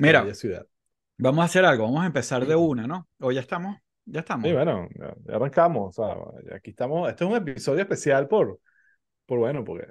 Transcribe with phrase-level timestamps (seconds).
[0.00, 0.34] Mira.
[0.34, 0.66] ciudad.
[1.18, 3.08] Vamos a hacer algo, vamos a empezar de una, ¿no?
[3.20, 3.76] ¿O ya estamos?
[4.04, 4.46] Ya estamos.
[4.46, 5.98] Sí, bueno, ya- arrancamos.
[5.98, 7.08] O sea, aquí estamos.
[7.08, 8.60] Este es un episodio especial por,
[9.24, 9.86] por bueno, porque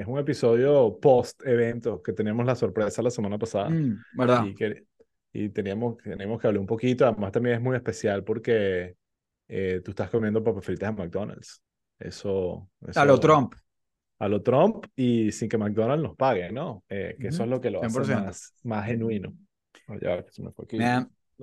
[0.00, 3.68] es un episodio post-evento que teníamos la sorpresa la semana pasada.
[3.70, 4.44] Mm, ¿verdad?
[4.46, 4.84] Y, que,
[5.32, 7.04] y teníamos, teníamos que hablar un poquito.
[7.06, 8.94] Además, también es muy especial porque
[9.48, 11.62] eh, tú estás comiendo papas fritas en McDonald's.
[11.98, 13.54] Eso, A lo eso- Trump.
[14.20, 16.82] A lo Trump y sin que McDonald's nos pague, ¿no?
[16.88, 18.24] Eh, que eso Ujú, es lo que lo hace 100%.
[18.24, 19.32] más, más genuino.
[19.88, 20.78] Oh, ya, que se me fue aquí.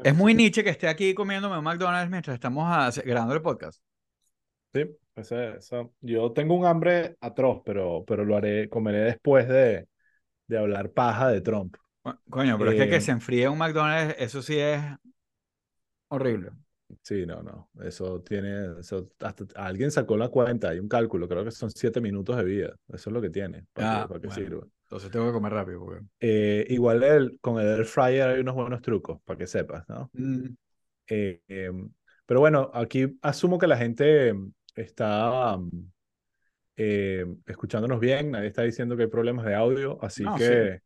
[0.04, 0.34] Es muy.
[0.34, 3.82] Nietzsche que esté aquí comiéndome un McDonald's mientras estamos hace- grabando el podcast.
[4.74, 9.88] Sí, ese- esa- yo tengo un hambre atroz, pero, pero lo haré, comeré después de,
[10.48, 11.76] de hablar paja de Trump.
[12.02, 14.82] Co- Coño, pero es que que Eh, se enfríe un McDonald's, eso sí es
[16.10, 16.52] horrible.
[17.02, 21.44] Sí, no, no, eso tiene, eso, hasta alguien sacó la cuenta, hay un cálculo, creo
[21.44, 24.20] que son siete minutos de vida, eso es lo que tiene, para Ah, que, para
[24.22, 24.42] que bueno.
[24.44, 24.68] sirva.
[24.86, 25.80] Entonces tengo que comer rápido.
[25.80, 26.06] Porque...
[26.20, 30.10] Eh, igual el, con el air fryer hay unos buenos trucos, para que sepas, ¿no?
[30.14, 30.48] Mm,
[31.08, 31.92] Eh, em,
[32.26, 35.58] pero bueno, aquí asumo que la gente em, está
[36.76, 40.80] em, escuchándonos bien, nadie está diciendo que hay problemas de audio, así No, que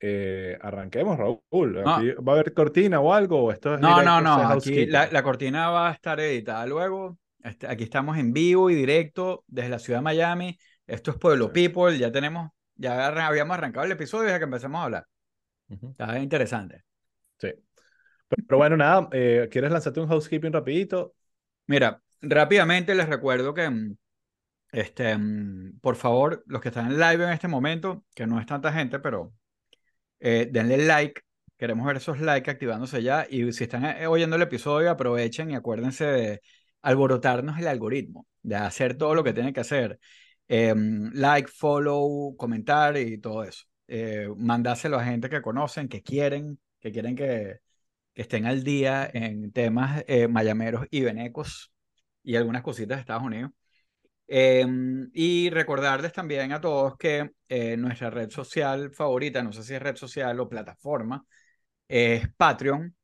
[0.00, 1.72] eh, arranquemos, Raúl.
[1.84, 1.94] No.
[1.94, 3.44] Aquí ¿Va a haber cortina o algo?
[3.44, 4.48] ¿O esto es No, no, directo, no.
[4.48, 7.18] Aquí la, la cortina va a estar editada luego.
[7.42, 10.58] Este, aquí estamos en vivo y directo desde la ciudad de Miami.
[10.86, 11.68] Esto es Pueblo Sí.
[11.68, 11.96] People.
[11.98, 12.50] Ya tenemos,
[12.82, 15.06] ya habíamos arrancado el episodio desde que empezamos a hablar.
[15.68, 16.84] Ujú, Está interesante.
[17.38, 17.48] Sí.
[18.28, 21.14] Pero, pero bueno, nada, eh, ¿quieres lanzarte un housekeeping rapidito?
[21.66, 23.96] Mira, rápidamente les recuerdo que, mm,
[24.72, 28.46] este, mm, por favor, los que están en live en este momento, que no es
[28.46, 29.32] tanta gente, pero
[30.20, 31.22] eh, denle like.
[31.56, 33.26] Queremos ver esos likes activándose ya.
[33.30, 36.40] Y si están eh, oyendo el episodio, aprovechen y acuérdense de
[36.82, 40.00] alborotarnos el algoritmo, de hacer todo lo que tienen que hacer.
[40.54, 43.64] Em, like, follow, comentar y todo eso.
[43.88, 47.60] Eh, mandárselo a gente que conocen, que quieren, que quieren que,
[48.12, 51.72] que estén al día en temas eh, mayameros y venecos
[52.22, 53.50] y algunas cositas de Estados Unidos.
[54.28, 59.74] Em, y recordarles también a todos que eh, nuestra red social favorita, no sé si
[59.74, 61.24] es red social o plataforma,
[61.88, 62.94] es Patreon.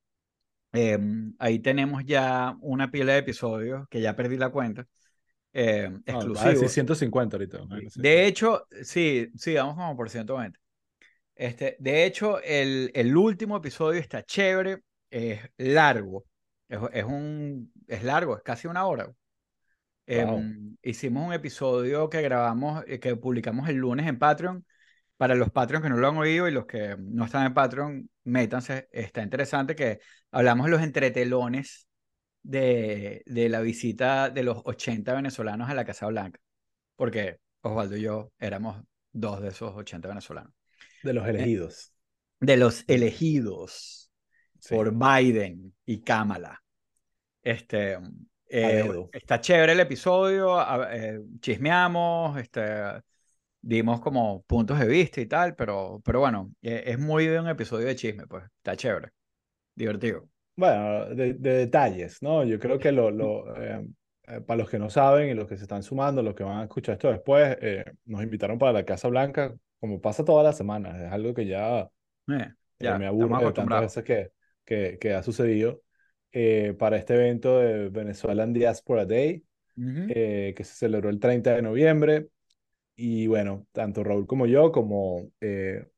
[0.73, 4.87] Em, ahí tenemos ya una pila de episodios que ya perdí la cuenta,
[5.59, 6.73] em, No, va a decir exclusivos.
[6.73, 7.59] 150 ahorita.
[7.59, 7.77] ¿no?
[7.97, 10.59] De hecho, sí, sí, vamos como por 120.
[11.35, 16.27] Este, de hecho, el, el último episodio está chévere, es largo,
[16.69, 19.07] es, es un, es largo, es casi una hora.
[19.07, 19.17] Wow.
[20.07, 24.65] Em, hicimos un episodio que grabamos, eh, que publicamos el lunes en Patreon.
[25.17, 28.09] Para los Patreons que no lo han oído y los que no están en Patreon,
[28.23, 28.89] métanse.
[28.93, 29.99] Está interesante que
[30.31, 31.88] hablamos de los entretelones
[32.43, 36.41] de, de la visita de los 80 venezolanos a la Casa Blanca.
[36.97, 38.83] Porque Osvaldo y yo éramos
[39.13, 40.53] dos de esos 80 venezolanos.
[41.03, 41.93] De los elegidos.
[42.41, 44.11] De los elegidos
[44.61, 44.75] Sí.
[44.75, 46.63] por Biden y Kamala.
[47.43, 47.99] Este,
[48.49, 50.59] eh, está chévere el episodio,
[50.91, 52.63] eh, chismeamos, este,
[53.61, 57.49] dimos como puntos de vista y tal, pero, pero bueno, eh, es muy de un
[57.49, 59.11] episodio de chisme, pues está chévere,
[59.75, 60.29] divertido.
[60.59, 62.43] Bueno, de, de detalles, ¿no?
[62.45, 63.87] Yo creo que lo, lo, eh,
[64.27, 66.59] eh, para los que no saben y los que se están sumando, los que van
[66.59, 70.57] a escuchar esto después, eh, nos invitaron para la Casa Blanca, como pasa todas las
[70.57, 71.89] semanas, es algo que ya
[72.29, 74.33] Eh, eh, ya, me aburre de tantas veces que,
[74.65, 75.81] que, que ha sucedido,
[76.33, 79.45] eh, para este evento de Venezuelan Diaspora Day,
[79.77, 80.09] Ujú.
[80.09, 82.29] eh, que se celebró el 30 de noviembre.
[82.97, 85.31] Y bueno, tanto Raúl como yo, como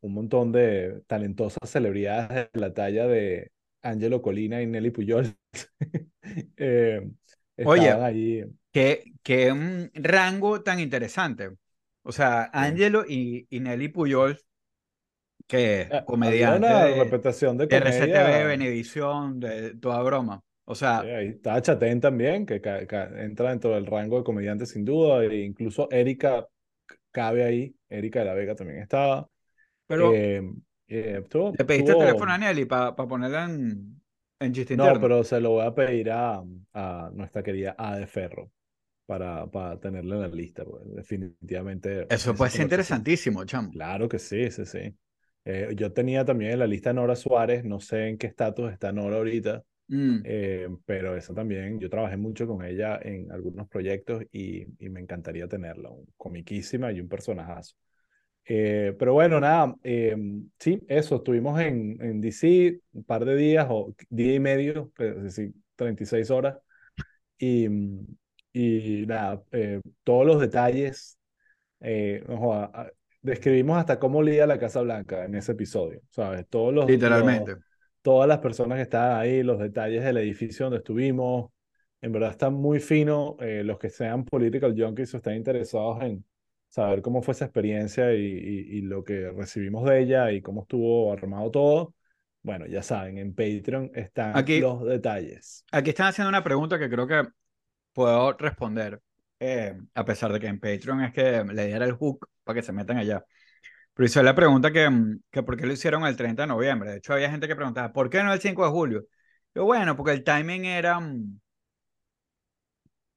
[0.02, 3.50] un montón de talentosas celebridades de la talla de
[3.82, 5.34] Angelo Colina y Nelly Puyol,
[6.56, 7.00] eh,
[7.64, 8.44] Oye, allí.
[8.72, 11.50] qué, qué mm, rango tan interesante.
[12.02, 12.50] O sea.
[12.52, 14.38] Angelo y, y Nelly Puyol,
[15.46, 18.46] que Eh, comediante una de, reputación de de RCTV.
[18.46, 20.40] Venevisión, de toda broma.
[20.64, 22.60] O sea, ahí está Chatén también, que
[23.18, 26.46] entra dentro del rango de comediantes sin duda, e incluso Erika
[27.10, 29.28] cabe ahí, Erika de la Vega también estaba.
[29.86, 30.42] pero Eh,
[30.90, 34.02] eh, estuvo, le pediste el estuvo- teléfono a Nelly para ponerla en,
[34.40, 35.00] en chiste No, interno.
[35.00, 36.42] pero se lo voy a pedir a,
[36.74, 38.52] a nuestra querida A de Ferro
[39.06, 43.72] para, para tenerla en la lista, porque definitivamente Eso puede ser interesantísimo, chamo.
[43.72, 44.96] Claro que sí, sí, sí.
[45.44, 48.72] Eh, yo tenía también en la lista a Nora Suárez, no sé en qué estatus
[48.72, 50.24] está Nora ahorita, Mm.
[50.24, 55.00] eh, pero esa también, yo trabajé mucho con ella en algunos proyectos y, y me
[55.00, 57.76] encantaría tenerla, un- comiquísima y un personajazo.
[58.44, 60.16] Eh, pero bueno, nada, eh,
[60.58, 65.22] sí, eso, estuvimos en, en DC un par de días o día y medio, es
[65.22, 66.58] decir, 36 horas,
[67.38, 67.66] y,
[68.52, 71.18] y nada, eh, todos los detalles,
[71.80, 72.88] eh, ah,
[73.22, 76.46] describimos hasta cómo lía la Casa Blanca en ese episodio, ¿sabes?
[76.48, 77.52] Todos los, Literalmente.
[77.52, 77.60] los-
[78.02, 81.50] todas las personas que estaban ahí, los detalles del edificio donde estuvimos,
[82.00, 83.36] en verdad está muy fino.
[83.40, 86.24] eh, los que sean political junkies o están interesados en
[86.70, 90.62] saber cómo fue esa experiencia y, y- y lo que recibimos de ella y cómo
[90.62, 91.94] estuvo armado todo.
[92.42, 95.64] Bueno, ya saben, en Patreon están Aquí- los detalles.
[95.72, 97.28] Aquí están haciendo una pregunta que creo que
[97.92, 99.02] puedo responder,
[99.40, 102.66] eh, a pesar de que en Patreon es que le diera el hook para que
[102.66, 103.24] se metan allá.
[103.94, 106.90] Pero hice la pregunta que, mm, que por qué lo hicieron el 30 de noviembre.
[106.92, 109.04] De hecho, había gente que preguntaba, ¿por qué no el 5 de julio?
[109.54, 111.00] Yo, bueno, porque el timing era...
[111.00, 111.40] mm,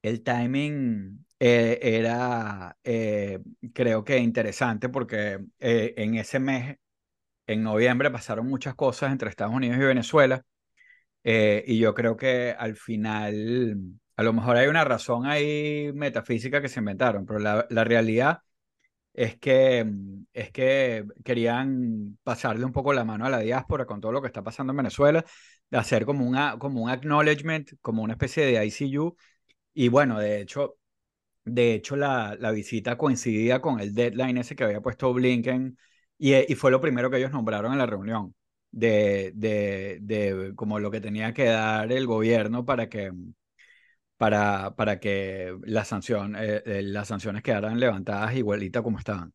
[0.02, 3.38] El timing eh, era, eh,
[3.74, 6.78] creo que interesante porque eh, en ese mes,
[7.46, 10.44] en noviembre, pasaron muchas cosas entre Estados Unidos y Venezuela.
[11.24, 13.78] Y yo creo que al final,
[14.16, 18.40] a lo mejor hay una razón ahí metafísica que se inventaron, pero la, la realidad
[19.12, 24.00] es que, mm, es que querían pasarle un poco la mano a la diáspora con
[24.00, 25.24] todo lo que está pasando en Venezuela,
[25.70, 29.16] de hacer como, una, como un acknowledgement, como una especie de ICU.
[29.74, 30.76] Y bueno, de hecho,
[31.44, 35.78] de hecho la, la visita coincidía con el deadline ese que había puesto Blinken
[36.18, 38.34] y, eh, y fue lo primero que ellos nombraron en la reunión
[38.70, 43.12] de, de, de como lo que tenía que dar el gobierno para que,
[44.16, 49.32] para, para que la sanción, eh, eh, las sanciones quedaran levantadas igualita como estaban.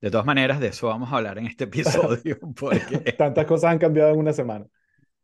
[0.00, 3.78] De todas maneras, de eso vamos a hablar en este episodio, porque, Tantas cosas han
[3.78, 4.66] cambiado en una semana.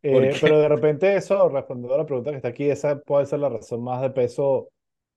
[0.01, 3.39] Eh, pero de repente eso, respondiendo a la pregunta que está aquí, esa puede ser
[3.39, 4.69] la razón más de peso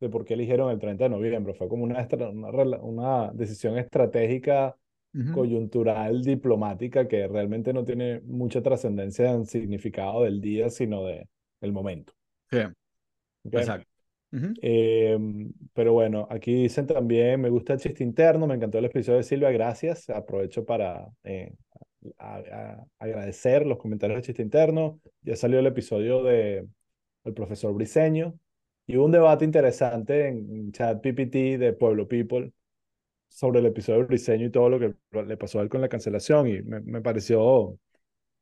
[0.02, 1.54] de por qué eligieron el 30 de noviembre.
[1.54, 4.76] Fue como una, una, una decisión estratégica,
[5.14, 11.28] Ujú, coyuntural, diplomática, que realmente no tiene mucha trascendencia en significado del día, sino de,
[11.60, 12.12] del momento.
[12.50, 12.58] sí,
[13.44, 13.54] ¿ok?
[13.54, 13.88] exacto.
[14.32, 14.54] Ujú.
[14.64, 15.18] Eh,
[15.72, 19.24] pero bueno, aquí dicen también, me gusta el chiste interno, me encantó el episodio de
[19.24, 20.08] Silvia, gracias.
[20.10, 21.52] Aprovecho para eh,
[22.18, 25.00] a- a- agradecer los comentarios del chiste interno.
[25.22, 26.66] Ya salió el episodio de
[27.24, 28.34] el profesor Briseño
[28.86, 32.52] y hubo un debate interesante en, chat PPT de Pueblo People
[33.28, 34.94] sobre el episodio de Briseño y todo lo que
[35.24, 37.78] le pasó a él con la cancelación y me, me pareció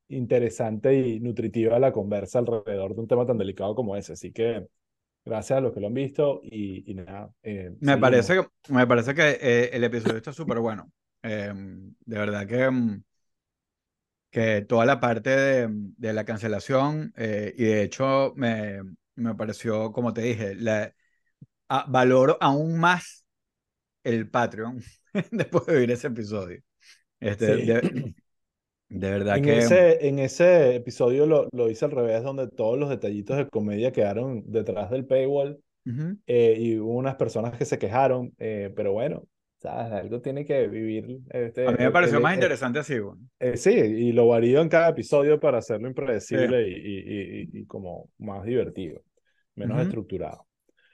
[0.09, 4.15] interesante y nutritiva la conversa alrededor de un tema tan delicado como ese.
[4.15, 4.67] Así que
[5.25, 7.33] gracias a los que lo han visto y, y nada.
[7.45, 7.97] eh, Me seguimos.
[7.99, 10.93] parece, que- me parece que eh, el episodio está súper bueno.
[11.23, 13.03] Eh, de verdad que, mm,
[14.31, 18.81] que toda la parte de, de la cancelación, eh, y de hecho me,
[19.20, 20.94] me pareció, como te dije, la,
[21.69, 23.26] a- valoro aún más
[24.05, 24.82] el Patreon
[25.32, 26.62] después de ver ese episodio.
[27.20, 27.61] Este, Sí.
[27.61, 27.88] de,
[28.88, 29.67] de verdad En que...
[29.67, 33.93] ese, en ese episodio lo, lo hice al revés, donde todos los detallitos de comedia
[33.93, 35.62] quedaron detrás del paywall
[36.26, 39.25] eh, y hubo unas personas que se quejaron, eh, pero bueno,
[39.58, 39.93] ¿sabes?
[39.93, 41.20] Algo tiene que vivir.
[41.31, 43.22] Este, A mí me pareció el- más interesante así, bueno.
[43.40, 47.67] eh, sí, y lo varío en cada episodio para hacerlo impredecible y, y, y, y
[47.67, 49.02] como más divertido,
[49.56, 49.82] menos Ujú.
[49.82, 50.47] estructurado.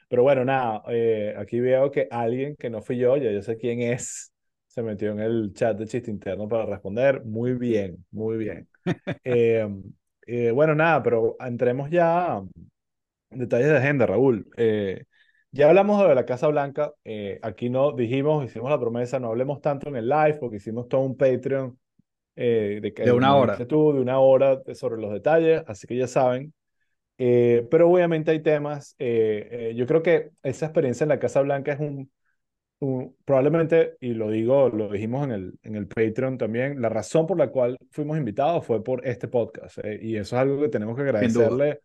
[0.08, 3.56] Pero bueno, nada, eh, aquí veo que alguien que no fui yo, ya yo sé
[3.56, 4.32] quién es,
[4.69, 7.25] se metió en el chat de chiste interno para responder.
[7.25, 8.69] Muy bien, muy bien.
[9.25, 9.69] Eh,
[10.26, 12.43] eh, bueno, nada, pero entremos ya
[13.31, 14.49] en detalles de agenda, Raúl.
[14.56, 15.05] Eh,
[15.52, 16.93] ya hablamos de la Casa Blanca.
[17.05, 20.88] eh, aquí no dijimos, hicimos la promesa, no hablemos tanto en el live porque hicimos
[20.88, 21.78] todo un Patreon
[22.37, 23.66] eh, de, De una hora.
[23.69, 26.54] tú, de una hora sobre los detalles, así que ya saben.
[27.18, 28.94] Eh, pero obviamente hay temas.
[28.99, 32.11] eh, eh, yo creo que esa experiencia en la Casa Blanca es un,
[32.80, 37.26] un- probablemente, y lo digo, lo dijimos en el, en el Patreon también, la razón
[37.26, 39.78] por la cual fuimos invitados fue por este podcast.
[39.85, 41.80] eh, y eso es algo que tenemos que agradecerle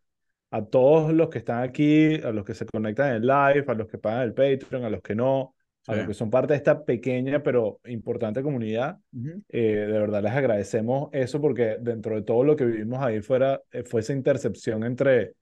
[0.51, 3.87] a todos los que están aquí, a los que se conectan en live, a los
[3.87, 5.55] que pagan el Patreon, a los que no,
[5.87, 5.97] a Sí.
[5.99, 8.97] los que son parte de esta pequeña pero importante comunidad.
[9.13, 9.41] Ujú.
[9.49, 13.61] Eh, de verdad les agradecemos eso porque dentro de todo lo que vivimos ahí fuera,
[13.71, 15.33] eh, fue esa intercepción entre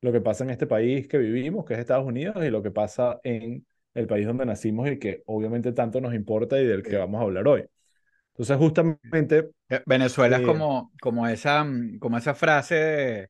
[0.00, 2.70] lo que pasa en este país que vivimos, que es Estados Unidos, y lo que
[2.70, 6.96] pasa en el país donde nacimos y que obviamente tanto nos importa y del que
[6.96, 7.64] vamos a hablar hoy.
[8.34, 13.28] Entonces, justamente, Eh, Venezuela es eh, como, como, esa, mm, como esa frase de,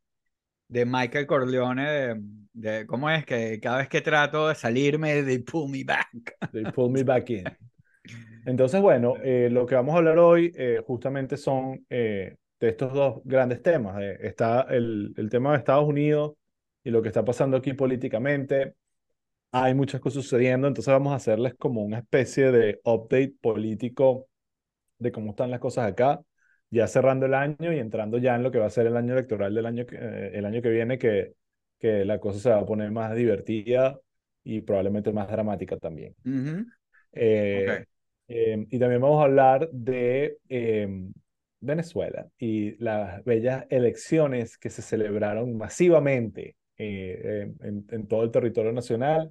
[0.68, 2.20] de Michael Corleone de,
[2.52, 6.08] de cómo es que cada vez que trato de salirme, they pull me back.
[6.52, 7.44] they pull me back in.
[8.46, 12.92] Entonces, bueno, eh, lo que vamos a hablar hoy eh, justamente son eh, de estos
[12.92, 14.00] dos grandes temas.
[14.20, 16.32] está el, el tema de Estados Unidos
[16.82, 18.74] y lo que está pasando aquí políticamente.
[19.52, 24.28] Hay muchas cosas sucediendo, entonces vamos a hacerles como una especie de update político
[24.98, 26.20] de cómo están las cosas acá,
[26.70, 29.14] ya cerrando el año y entrando ya en lo que va a ser el año
[29.14, 31.34] electoral del año eh, el año que viene, que,
[31.78, 33.98] que la cosa se va a poner más divertida
[34.44, 36.14] y probablemente más dramática también.
[37.12, 37.84] Eh, eh,
[38.30, 41.12] Eh, y también vamos a hablar de em,
[41.60, 48.72] Venezuela y las bellas elecciones que se celebraron masivamente eh, en, en, todo el territorio
[48.72, 49.30] nacional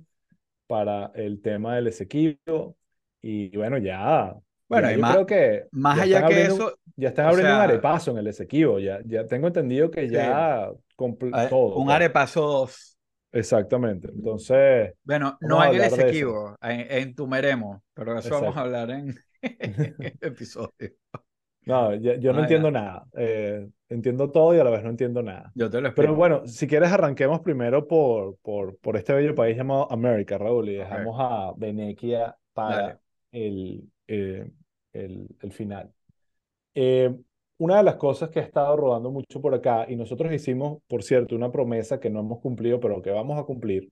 [0.67, 2.77] para el tema del Esequibo.
[3.21, 4.35] Y bueno, ya.
[4.67, 5.67] Bueno, yo más, creo que.
[5.71, 6.77] Más allá que eso.
[6.95, 8.79] Ya están abriendo un arepazo en el Esequibo.
[8.79, 10.71] Ya, ya tengo entendido que ya.
[10.95, 11.75] todo.
[11.75, 12.97] Un arepazo 2.
[13.33, 14.09] Exactamente.
[14.09, 14.93] Entonces.
[15.03, 19.15] Bueno, no en el Esequibo, en, en, Tumeremo, pero eso vamos a hablar en
[20.21, 20.91] episodio.
[21.67, 23.05] No, yo, no entiendo nada.
[23.17, 25.51] Eh, entiendo todo y a la vez no entiendo nada.
[25.53, 26.01] Yo te lo explico.
[26.01, 30.69] Pero bueno, si quieres arranquemos primero por, por, por este bello país llamado América, Raúl,
[30.69, 32.99] y dejamos a Venecia para
[33.45, 34.51] el, eh,
[34.93, 35.91] el, el, final.
[36.73, 37.15] Eh,
[37.57, 41.03] una de las cosas que ha estado rodando mucho por acá, y nosotros hicimos, por
[41.03, 43.91] cierto, una promesa que no hemos cumplido, pero que vamos a cumplir,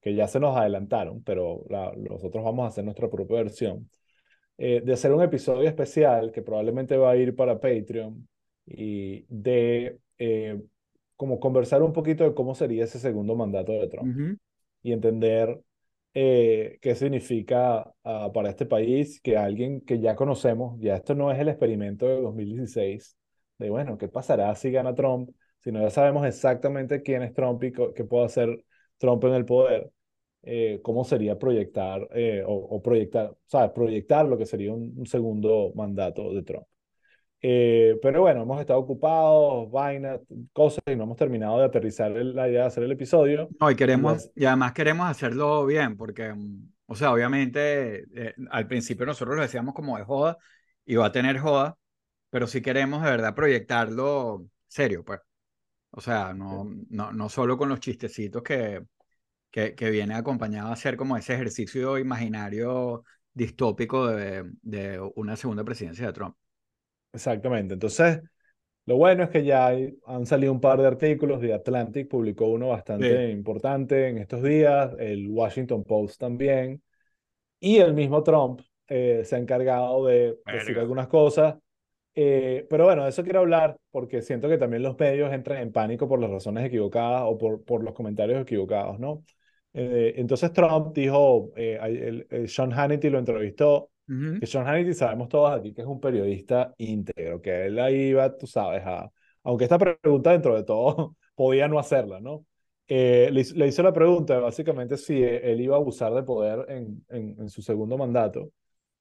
[0.00, 1.64] que ya se nos adelantaron, pero
[1.96, 3.88] nosotros vamos a hacer nuestra propia versión,
[4.58, 8.28] eh, de hacer un episodio especial que probablemente va a ir para Patreon
[8.66, 10.60] y de eh,
[11.16, 14.38] como conversar un poquito de cómo sería ese segundo mandato de Trump
[14.82, 15.60] y entender
[16.14, 21.30] eh, qué significa ah, para este país que alguien que ya conocemos, ya esto no
[21.32, 23.16] es el experimento de 2016,
[23.58, 25.30] de bueno, ¿qué pasará si gana Trump?
[25.62, 28.64] Sino ya sabemos exactamente quién es Trump y qué puede hacer
[28.98, 29.90] Trump en el poder.
[30.46, 33.70] Eh, cómo sería proyectar eh, o, proyectar, ¿sabes?
[33.72, 36.66] Proyectar lo que sería un, segundo mandato de Trump.
[37.46, 40.18] Eh, pero bueno, hemos estado ocupados, vainas,
[40.54, 43.50] cosas, y no hemos terminado de aterrizar la idea de hacer el episodio.
[43.60, 48.06] No, y queremos, y además queremos hacerlo bien, porque, mm, o sea, obviamente,
[48.50, 50.38] al principio nosotros lo decíamos como de joda,
[50.86, 51.76] y va a tener joda,
[52.30, 55.20] pero si queremos de verdad proyectarlo serio, pues.
[55.90, 58.86] O sea, no, no, no solo con los chistecitos que,
[59.50, 66.06] que, viene acompañado a hacer como ese ejercicio imaginario distópico de, de una segunda presidencia
[66.06, 66.36] de Trump.
[67.14, 67.74] Exactamente.
[67.74, 68.20] Entonces,
[68.86, 69.68] lo bueno es que ya
[70.06, 71.40] han salido un par de artículos.
[71.40, 76.82] The Atlantic publicó uno bastante importante en estos días, el Washington Post también.
[77.60, 81.56] Y el mismo Trump eh, se ha encargado de decir algunas cosas.
[82.16, 85.72] Eh, pero bueno, de eso quiero hablar porque siento que también los medios entran en
[85.72, 89.24] pánico por las razones equivocadas o por, por los comentarios equivocados, ¿no?
[89.72, 95.72] Eh, entonces Trump dijo, eh, Sean Hannity lo entrevistó, que Sean Hannity sabemos todos aquí
[95.72, 99.10] que es un periodista íntegro, que él ahí iba, tú sabes, a,
[99.42, 102.44] aunque esta pregunta dentro de todo podía no hacerla, ¿no?
[102.86, 107.48] Eh, le, hizo la pregunta básicamente si él iba a abusar de poder en, en,
[107.48, 108.50] su segundo mandato.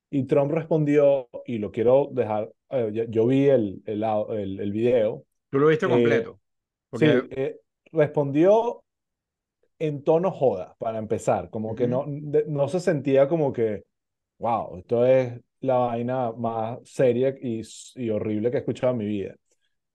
[0.10, 2.50] Y Trump respondió, y lo quiero dejar,
[2.92, 5.26] yo, vi el, el, el, el, video.
[5.50, 6.40] ¿Tú lo viste completo?
[6.94, 7.08] Sí,
[7.92, 8.84] respondió
[9.80, 13.84] en tono joda, para empezar, como que no, no se sentía como que,
[14.44, 17.62] wow, esto es la vaina más seria y,
[17.96, 19.36] y horrible que he escuchado en mi vida.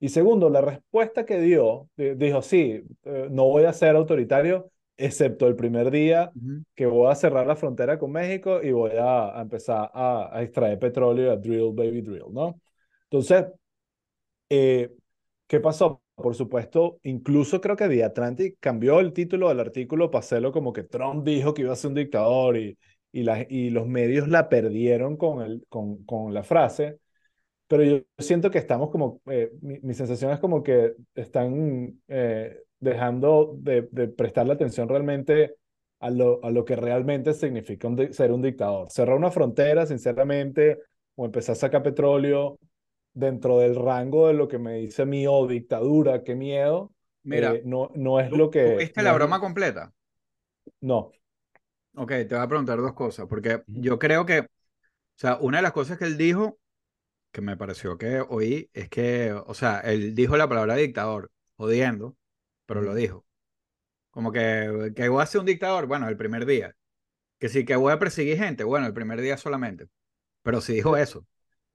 [0.00, 5.46] Y segundo, la respuesta que dio, dijo, sí, eh, no voy a ser autoritario, excepto
[5.46, 6.32] el primer día
[6.74, 10.78] que voy a cerrar la frontera con México y voy a, empezar a, a, extraer
[10.78, 12.60] petróleo, a drill, baby drill, ¿no?
[13.04, 13.46] Entonces,
[14.48, 14.90] eh,
[15.46, 16.02] ¿qué pasó?
[16.14, 20.72] Por supuesto, incluso creo que The Atlantic cambió el título del artículo para hacerlo como
[20.72, 22.78] que Trump dijo que iba a ser un dictador y,
[23.12, 26.98] y, la, y los medios la perdieron con, el, con, con la frase.
[27.66, 33.54] Pero yo siento que estamos como, eh, mi, sensación es como que están eh, dejando
[33.58, 35.56] de, de prestarle atención realmente
[36.00, 38.90] a lo, a lo que realmente significa ser un dictador.
[38.90, 40.78] Cerrar una frontera, sinceramente,
[41.16, 42.58] o empezar a sacar petróleo,
[43.18, 46.92] dentro del rango de lo que me dice mi o dictadura, qué miedo.
[47.24, 48.76] Mira, eh, no, no es lo que.
[48.76, 49.92] ¿Viste la broma completa?
[50.80, 51.10] No.
[51.98, 54.46] Ok, te voy a preguntar dos cosas, porque yo creo que, o
[55.16, 56.58] sea, una de las cosas que él dijo,
[57.32, 62.16] que me pareció que oí, es que, o sea, él dijo la palabra dictador, jodiendo,
[62.66, 63.26] pero lo dijo.
[64.10, 66.76] Como que, que voy a ser un dictador, bueno, el primer día.
[67.38, 69.88] Que sí, que voy a perseguir gente, bueno, el primer día solamente.
[70.42, 71.26] Pero sí dijo eso.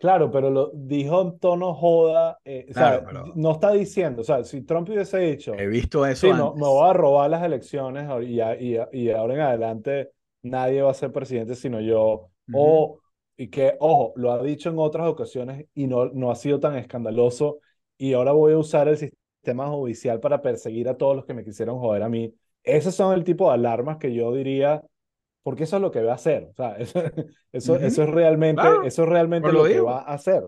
[0.04, 2.38] Claro, pero lo dijo en tono joda.
[2.44, 3.06] Eh, o sea,
[3.36, 5.54] no está diciendo, o sea, si Trump hubiese dicho.
[5.54, 6.28] He visto eso.
[6.28, 10.82] Sí, no, me voy a robar las elecciones y, y, y, ahora en adelante nadie
[10.82, 12.28] va a ser presidente sino yo.
[12.54, 13.00] O,
[13.38, 16.76] y que, ojo, lo ha dicho en otras ocasiones y no, no ha sido tan
[16.76, 17.60] escandaloso.
[17.98, 21.46] Y ahora voy a usar el sistema judicial para perseguir a todos los que me
[21.46, 22.36] quisieron joder a mí.
[22.62, 24.84] Esos son el tipo de alarmas que yo diría
[25.44, 26.48] porque eso es lo que va a hacer.
[26.50, 27.04] O sea, eso,
[27.52, 30.44] eso, eso es realmente, eso es realmente lo, que va a hacer.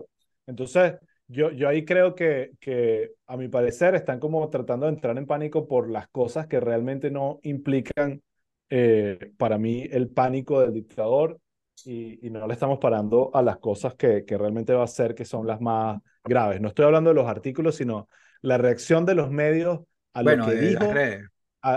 [0.46, 0.94] Entonces,
[1.28, 5.26] yo, yo ahí creo que, que, a mi parecer, están como tratando de entrar en
[5.26, 8.22] pánico por las cosas que realmente no implican,
[8.70, 11.38] eh, para mí, el pánico del dictador.
[11.84, 15.14] y, y, no le estamos parando a las cosas que, que realmente va a ser
[15.14, 16.60] que son las más graves.
[16.60, 18.08] No estoy hablando de los artículos, sino
[18.40, 19.80] la reacción de los medios
[20.14, 20.84] a bueno, lo que dijo.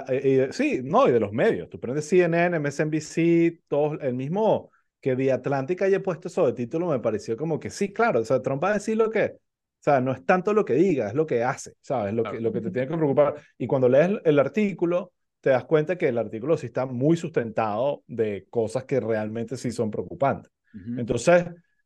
[0.10, 1.70] Y- sí, no, y de los medios.
[1.70, 6.88] Tú prendes CNN, MSNBC, todos, el mismo que The Atlantic haya puesto eso de título
[6.88, 9.82] me pareció como que sí, claro, o sea, Trump va a decir lo que, o
[9.82, 12.14] sea, no es tanto lo que diga, es lo que hace, ¿sabes?
[12.14, 13.36] Lo que, lo que te tiene que preocupar.
[13.58, 18.04] Y cuando lees el, artículo, te das cuenta que el artículo sí está muy sustentado
[18.08, 20.52] de cosas que realmente sí son preocupantes.
[20.98, 21.46] Entonces,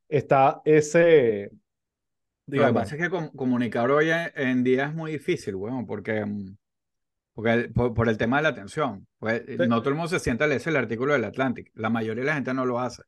[0.10, 1.52] está ese,
[2.48, 5.56] Lo que digamos, pasa es que com- comunicar hoy en, en día es muy difícil,
[5.56, 6.56] bueno, porque, mm,
[7.34, 9.08] porque el- por, por el tema de la atención.
[9.20, 9.64] Pues, Sí.
[9.68, 11.72] no todo el mundo se sienta a leerse el artículo del Atlantic.
[11.76, 13.04] La mayoría de la gente no lo hace.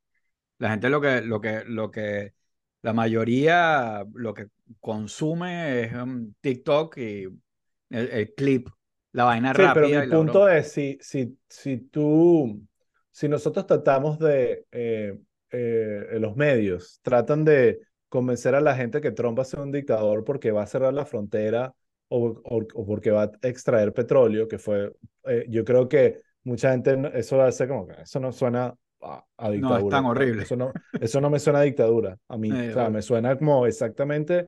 [0.60, 2.34] La gente lo que, lo que, lo que,
[2.82, 4.48] la mayoría lo que
[4.80, 8.70] consume es mm, TikTok y el, el clip,
[9.14, 12.62] la vaina Sí, pero rápida mi y la punto es, si, si, si tú,
[13.10, 15.18] si nosotros tratamos de, eh,
[15.50, 17.80] eh, los medios tratan de
[18.10, 20.94] convencer a la gente que Trump va a ser un dictador porque va a cerrar
[20.94, 21.74] la frontera
[22.10, 24.94] o, o, o porque va a extraer petróleo, que fue,
[25.26, 29.50] eh, yo creo que mucha gente, eso hace como que eso no suena a, a
[29.64, 29.88] No, es dictadura.
[29.88, 30.44] tan horrible.
[30.44, 33.38] Eso no, eso no me suena a dictadura a mí, Eh, o sea, me suena
[33.38, 34.48] como exactamente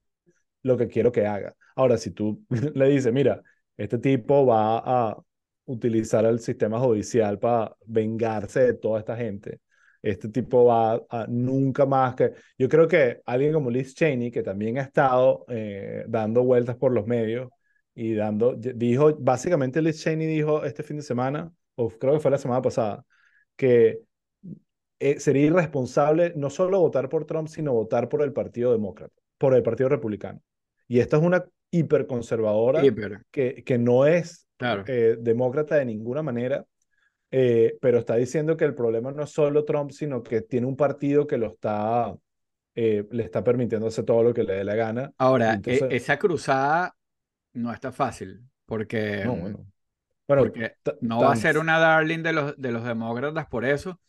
[0.64, 1.56] lo que quiero que haga.
[1.76, 2.44] Ahora, si tú
[2.76, 3.42] le dices, mira,
[3.78, 5.18] este tipo va a
[5.66, 9.60] utilizar el sistema judicial para vengarse de toda esta gente,
[10.02, 12.34] este tipo va a nunca más que...
[12.58, 16.92] Yo creo que alguien como Liz Cheney, que también ha estado eh, dando vueltas por
[16.92, 17.50] los medios
[17.94, 22.32] y dando, dijo, básicamente Liz Cheney dijo este fin de semana, o creo que fue
[22.32, 23.04] la semana pasada,
[23.56, 24.02] que
[25.00, 29.54] eh, sería irresponsable no solo votar por Trump, sino votar por el Partido Demócrata, por
[29.54, 30.42] el Partido Republicano.
[30.88, 34.84] Y esta es una hiperconservadora hiper, que, que no es claro.
[34.88, 36.66] eh, demócrata de ninguna manera,
[37.32, 40.78] eh, pero está diciendo que el problema no es solo Trump, sino que tiene un
[40.78, 42.16] partido que lo está,
[42.76, 45.14] eh, le está permitiendo hacer todo lo que le dé la gana.
[45.18, 46.96] Ahora, e- entonces, esa cruzada
[47.54, 49.66] no está fácil, porque, no, bueno.
[50.28, 54.00] Bueno, porque no va a ser una darling de los, de los demócratas por eso,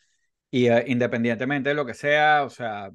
[0.51, 2.91] y eh, independientemente de lo que sea, o sea,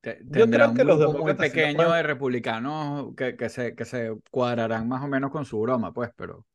[0.00, 4.16] te- yo tendrá un que los muy pequeño de republicanos que, que se, que se
[4.30, 6.46] cuadrarán más o menos con su broma, pues, pero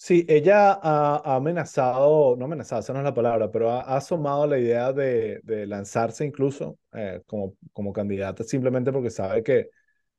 [0.00, 3.96] Sí, ella ha, ha amenazado, no amenazado, esa no es la palabra, pero ha, ha
[3.96, 9.70] asomado la idea de, de lanzarse incluso eh, como, como candidata simplemente porque sabe que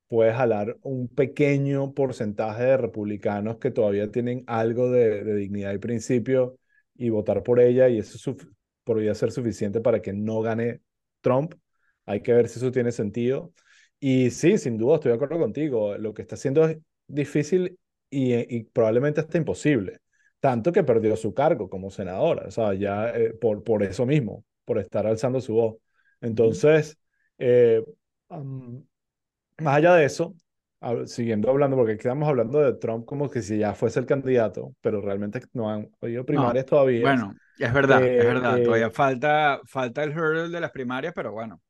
[0.07, 5.79] puede jalar un pequeño porcentaje de republicanos que todavía tienen algo de, de dignidad y
[5.79, 6.57] principio
[6.95, 8.35] y votar por ella y eso
[8.83, 10.81] podría ser suficiente para que no gane
[11.21, 11.53] Trump.
[12.05, 13.53] Hay que ver si eso tiene sentido.
[13.99, 15.97] Y sí, sin duda, estoy de acuerdo contigo.
[15.97, 17.77] Lo que está haciendo es difícil
[18.09, 19.99] y, y probablemente hasta imposible.
[20.39, 24.45] Tanto que perdió su cargo como senadora, o sea, ya eh, por, por eso mismo,
[24.65, 25.77] por estar alzando su voz.
[26.21, 26.97] Entonces,
[27.37, 27.83] eh,
[28.29, 28.83] um,
[29.59, 30.35] más allá de eso,
[31.05, 35.01] siguiendo hablando, porque quedamos hablando de Trump como que si ya fuese el candidato, pero
[35.01, 35.89] realmente no han
[36.25, 37.15] no, primarias todavía.
[37.15, 41.13] bueno, es verdad, es Eh, verdad, eh, todavía falta, falta el hurdle de las primarias,
[41.15, 41.61] pero bueno,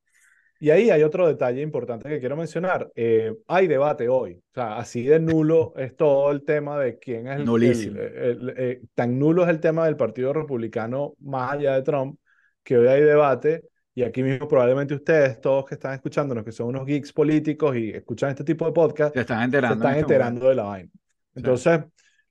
[0.61, 2.91] Y ahí hay otro detalle importante que quiero mencionar.
[2.95, 4.33] Eh, hay debate hoy.
[4.33, 8.49] O sea, así de nulo es todo el tema de quién es el, el- el-
[8.49, 12.19] el- eh, tan nulo es el tema del Partido Republicano más allá de Trump,
[12.63, 13.63] que hoy hay debate.
[13.95, 17.89] Y aquí mismo probablemente ustedes, todos que están escuchándonos, que son unos geeks políticos y
[17.91, 20.49] escuchan este tipo de podcast, Se están se enterando en están este enterando momento.
[20.49, 20.89] de la vaina.
[20.91, 20.99] Sí.
[21.35, 21.79] Entonces,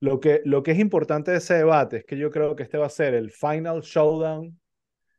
[0.00, 2.78] lo que, lo que es importante de ese debate es que yo creo que este
[2.78, 4.58] va a ser el final showdown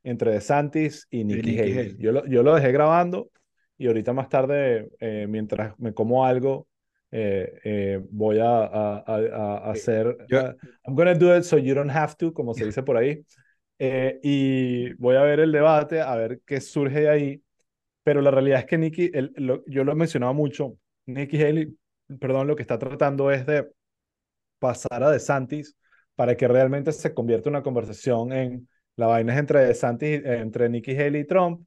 [0.04, 1.74] entre DeSantis y Nikki Nikki Haley.
[1.74, 1.96] Haley.
[2.00, 3.30] Yo lo, yo lo dejé grabando
[3.78, 6.68] y ahorita más tarde, eh, mientras me como algo,
[7.12, 10.18] eh, eh, voy a, a, a, a hacer...
[10.28, 10.54] Yo, uh,
[10.86, 13.24] I'm gonna do it so you don't have to, como se dice por ahí.
[14.22, 17.44] Y voy a ver el debate, a ver qué surge de ahí.
[18.04, 21.76] Pero la realidad es que Nikki, el- lo- yo lo he mencionado mucho, Nikki Haley,
[22.20, 23.68] perdón, lo que está tratando es de
[24.60, 25.76] pasar a DeSantis
[26.16, 28.68] para que realmente se convierta una conversación en
[29.00, 31.66] la vaina es entre DeSantis, eh, entre Nikki Haley y Trump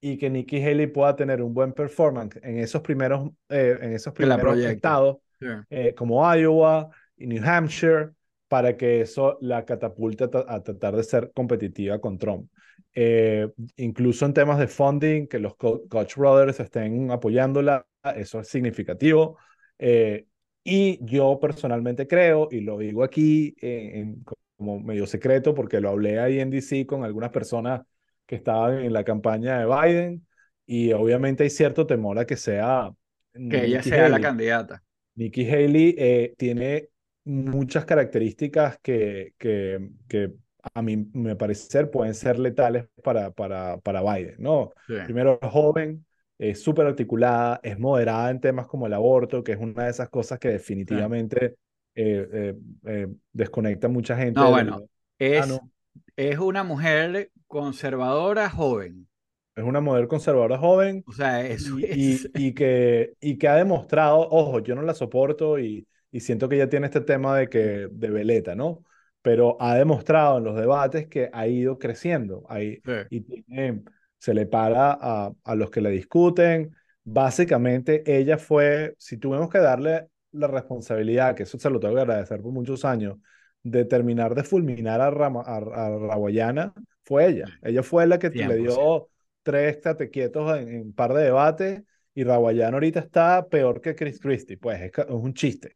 [0.00, 4.12] y que Nikki Haley pueda tener un buen performance en esos primeros, eh, en esos
[4.12, 5.46] primeros estados Sí.
[5.70, 8.10] eh, como Iowa y New Hampshire
[8.48, 12.50] para que eso la catapulte a, a tratar de ser competitiva con Trump.
[12.94, 18.48] Eh, incluso en temas de funding, que los Co- Koch brothers estén apoyándola, eso es
[18.48, 19.38] significativo.
[19.78, 20.26] Eh,
[20.62, 24.24] y yo personalmente creo, y lo digo aquí eh, en-
[24.56, 27.82] como medio secreto, porque lo hablé ahí en DC con algunas personas
[28.26, 30.26] que estaban en la campaña de Biden,
[30.66, 32.90] y obviamente hay cierto temor a que sea
[33.32, 34.82] Que ella Nikki sea la candidata.
[35.16, 36.88] Nikki Haley eh, tiene
[37.24, 40.32] muchas características que, que, que
[40.72, 44.72] a mi me parecer, pueden ser letales para, para, para Biden, ¿no?
[44.86, 44.94] Sí.
[45.04, 46.06] Primero, es joven,
[46.38, 50.08] es súper articulada, es moderada en temas como el aborto, que es una de esas
[50.08, 51.56] cosas que definitivamente
[51.94, 52.54] eh,
[52.86, 54.40] eh, desconecta a mucha gente.
[54.40, 54.82] No, bueno,
[55.18, 55.70] es, Ah, no.
[56.16, 59.08] es una mujer conservadora joven.
[59.56, 62.30] Es una mujer conservadora joven O sea, eso y, es.
[62.34, 66.48] y, y que, y que ha demostrado, ojo, yo no la soporto y, y siento
[66.48, 68.84] que ella tiene este tema de que de veleta, ¿no?
[69.22, 72.92] Pero ha demostrado en los debates que ha ido creciendo ahí, Sí.
[73.10, 73.84] y tiene-
[74.18, 76.74] se le para a, a los que le discuten.
[77.04, 82.00] Básicamente, ella fue, si tuvimos que darle la responsabilidad, que eso se lo tengo que
[82.02, 83.18] agradecer por muchos años,
[83.62, 87.58] de terminar de fulminar a, Rama- a, a Raguayana, fue ella.
[87.62, 88.56] Ella fue la que le 100%.
[88.56, 89.08] dio
[89.42, 91.82] tres estate quietos en, un par de debates
[92.14, 95.72] y Raguayana ahorita está peor que Chris Christie, pues es, es un chiste.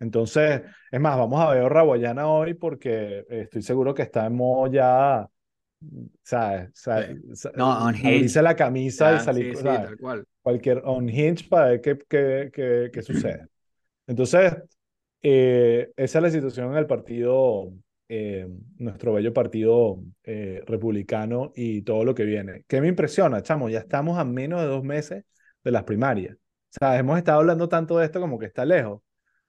[0.00, 4.26] Entonces, es más, vamos a ver a Raguayana hoy porque eh, estoy seguro que está
[4.26, 5.28] en modo ya,
[6.22, 6.70] ¿sabes?
[6.74, 7.14] Sa- Sí.
[7.34, 8.06] sa- No, unhinged.
[8.08, 9.82] abrirse la camisa y Ah, salir, sí, sí, ¿sabes?
[9.82, 10.24] tal cual.
[10.42, 13.48] cualquier unhinged para ver qué, qué, qué, qué sucede.
[14.06, 14.54] Entonces,
[15.22, 17.72] eh, esa es la situación en el partido,
[18.08, 18.46] eh,
[18.78, 22.64] nuestro bello partido eh, republicano y todo lo que viene.
[22.66, 23.68] ¿Qué me impresiona, chamo?
[23.68, 25.24] Ya estamos a menos de dos meses
[25.62, 26.34] de las primarias.
[26.34, 29.02] O sea, hemos estado hablando tanto de esto como que está lejos,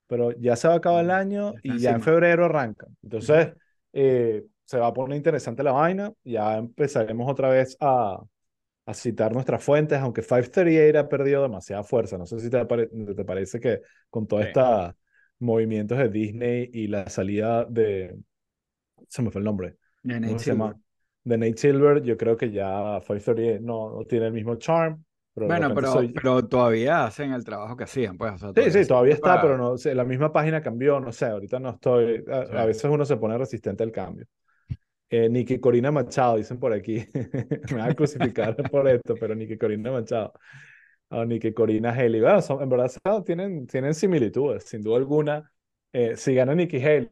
[0.06, 2.86] pero ya se va a acabar el año y ya en febrero arranca.
[3.02, 3.52] Entonces,
[3.92, 6.12] se va a poner interesante la vaina.
[6.22, 8.20] Ya empezaremos otra vez a,
[8.86, 12.18] a citar nuestras fuentes, aunque 538 ha perdido demasiada fuerza.
[12.18, 14.48] No sé si te, pare- te parece que con todos Sí.
[14.48, 14.94] estos
[15.38, 18.16] movimientos de Disney y la salida de...
[19.08, 19.76] Se me fue el nombre.
[20.02, 20.44] De ¿Cómo Nate?
[20.44, 20.74] Silver.
[21.24, 25.46] De Nate Silver, yo creo que ya 538 no, no tiene el mismo charm, pero
[25.46, 28.34] Bueno, pero, soy pero todavía hacen el trabajo que hacían, pues.
[28.34, 30.62] O sea, Sí, todavía sí, todavía sirve está, pero para- no sé, la misma página
[30.62, 32.66] cambió, no sé, ahorita no estoy, a, a Sí.
[32.66, 34.26] veces uno se pone resistente al cambio.
[35.16, 37.06] Eh, Corina Machado, dicen por aquí,
[37.70, 40.32] me van a crucificar por esto, pero ni que Corina Machado,
[41.10, 42.90] o ni que Corina Haley, bueno, son- en verdad
[43.24, 45.50] tienen, tienen similitudes, sin duda alguna.
[45.92, 47.10] Eh, si gana Nikki Haley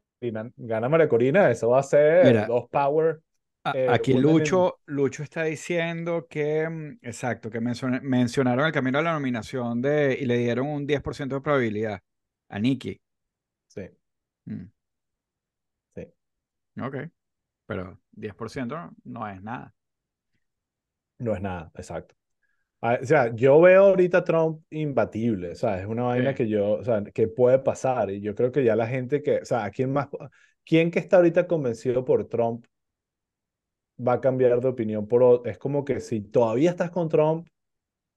[0.56, 3.20] gana María Corina, eso va a ser Mira, dos power.
[3.72, 9.02] Eh, Aquí Lucho, Lucho está diciendo que, mm, exacto, que menciona- mencionaron el camino a
[9.02, 12.00] la nominación de, y le dieron un 10% de probabilidad
[12.48, 13.00] a Nikki.
[13.68, 13.82] Sí,
[14.48, 14.70] Mm,
[15.94, 16.02] sí.
[16.80, 16.96] ok,
[17.74, 19.74] pero 10% no, es nada.
[21.18, 22.14] No es nada, exacto.
[22.82, 26.36] Ah, O sea, yo veo ahorita a Trump imbatible, o sea, es una vaina Sí.
[26.36, 29.38] que yo, o sea, que puede pasar y yo creo que ya la gente que,
[29.40, 30.08] o sea, ¿quién más,
[30.64, 32.66] quién que está ahorita convencido por Trump
[34.06, 37.46] va a cambiar de opinión por, es como que si todavía estás con Trump,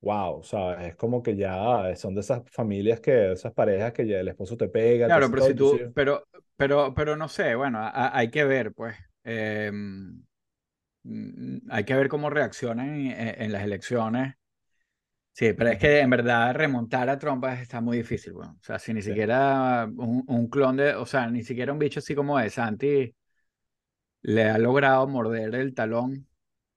[0.01, 4.07] wow, o sea, es como que ya son de esas familias que, esas parejas que
[4.07, 7.79] ya el esposo te pega, Claro, pero si tú, pero, pero, pero no sé, bueno,
[7.79, 8.95] a- a- hay que ver, pues.
[9.25, 10.23] Em,
[11.69, 14.35] hay que ver cómo reaccionan en, las elecciones.
[15.33, 18.53] Sí, pero es que en verdad remontar a Trump es- está muy difícil, bueno.
[18.59, 19.09] O sea, si ni Sí.
[19.09, 23.13] siquiera un, un clon de, o sea, ni siquiera un bicho así como de Santi
[24.23, 26.27] le ha logrado morder el talón,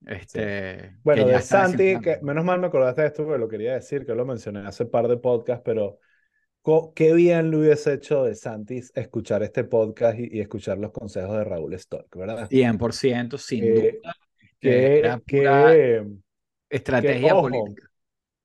[0.05, 4.05] este, Bueno, de Santi, que menos mal me acordaste de esto porque lo quería decir,
[4.05, 5.99] que lo mencioné hace par de podcasts, pero
[6.95, 11.37] qué bien le hubiese hecho de Santis escuchar este podcast y, y escuchar los consejos
[11.37, 12.51] de Raúl Stock, ¿verdad?
[12.51, 14.15] 100%, sin Eh, duda,
[14.61, 16.09] que que, que,
[16.97, 17.89] que, estrategia ojo, política.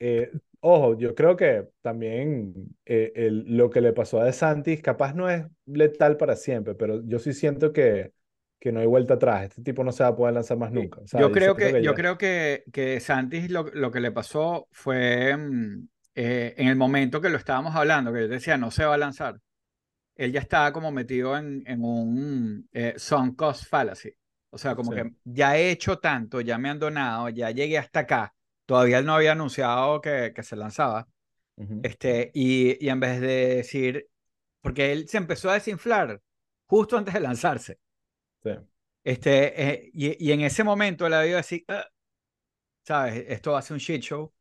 [0.01, 2.55] eh, ojo, yo creo que también
[2.87, 6.75] eh, el- lo que le pasó a De Santis capaz no es letal para siempre,
[6.75, 8.13] pero yo sí siento que,
[8.61, 9.45] que no hay vuelta atrás.
[9.51, 11.01] Este tipo no se va a poder lanzar más nunca.
[11.03, 14.01] O sea, Yo yo creo que, que yo creo que, que Santis lo, lo que
[14.01, 18.57] le pasó fue mm, eh, en el momento que lo estábamos hablando, que yo decía,
[18.59, 19.41] no se va a lanzar.
[20.17, 24.13] Él ya estaba como metido en, en un eh, sunk cost fallacy.
[24.51, 24.95] O sea, como Sí.
[24.95, 28.35] que ya he hecho tanto, ya me han donado, ya llegué hasta acá.
[28.67, 31.09] Todavía él no había anunciado que, que se lanzaba.
[31.57, 34.09] Ujú, Este, y, y en vez de decir,
[34.63, 36.23] porque él se empezó a desinflar
[36.67, 37.79] justo antes de lanzarse.
[38.43, 38.51] sí.
[39.05, 41.87] Este, eh, y, y en ese momento él había decir, "Ah",
[42.85, 43.25] ¿sabes?
[43.29, 44.34] Esto va a ser un shit show.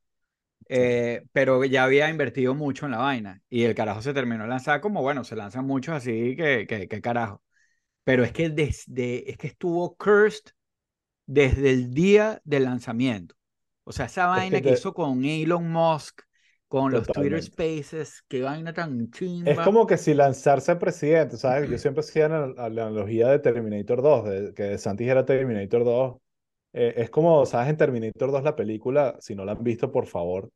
[0.67, 3.41] Eh, pero ya había invertido mucho en la vaina.
[3.49, 6.87] Y el carajo se terminó de lanzar como, bueno, se lanzan muchos así que, que,
[6.87, 7.43] que carajo.
[8.05, 10.51] Pero es que, desde, es que estuvo cursed
[11.25, 13.35] desde el día del lanzamiento.
[13.85, 16.21] O sea, esa Es vaina que que te- hizo con Elon Musk,
[16.67, 17.43] con los Twitter Totalmente.
[17.43, 19.11] Spaces, qué vaina tan
[19.45, 19.59] Es chimba.
[19.59, 21.69] como que si lanzarse presidente, ¿sabes?
[21.69, 26.17] Yo siempre hacía la, la analogía de Terminator 2, de, que Santis era Terminator 2.
[26.73, 27.69] Eh, es como, ¿sabes?
[27.69, 30.49] En Terminator 2 la película, si no la han visto, por favor,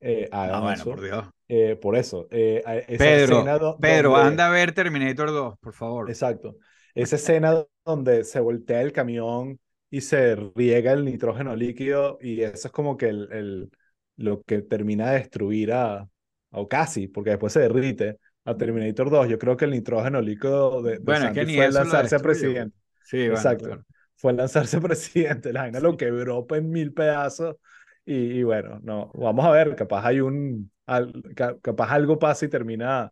[0.00, 0.84] eh, No, hagan bueno, eso.
[0.84, 1.24] por Dios.
[1.48, 5.54] Eh, por eso, eh, a- esa Pedro, do- Pedro, donde- anda a ver Terminator 2,
[5.60, 6.08] por favor.
[6.08, 6.56] Exacto.
[6.94, 9.58] esa escena donde se voltea el camión
[9.90, 13.70] y se riega el nitrógeno líquido y eso es como que el, el
[14.16, 16.06] lo que termina de destruir a,
[16.50, 19.28] o casi, porque después se derrite, a Terminator 2.
[19.28, 21.78] Yo creo que el nitrógeno líquido de, de Bueno, es que Sandy ni fue eso
[21.78, 22.76] lanzarse destruye, presidente.
[23.04, 23.64] Sí, bueno, Exacto.
[23.66, 23.84] claro.
[24.16, 25.52] Fue lanzarse presidente.
[25.52, 27.56] La vaina lo quebró pues, en mil pedazos.
[28.04, 32.44] Y, y bueno, no, vamos a ver, capaz hay un, al- ca- capaz algo pasa
[32.46, 33.10] y termina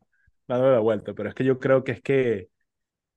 [0.48, 2.48] dándole la vuelta, pero es que yo creo que es que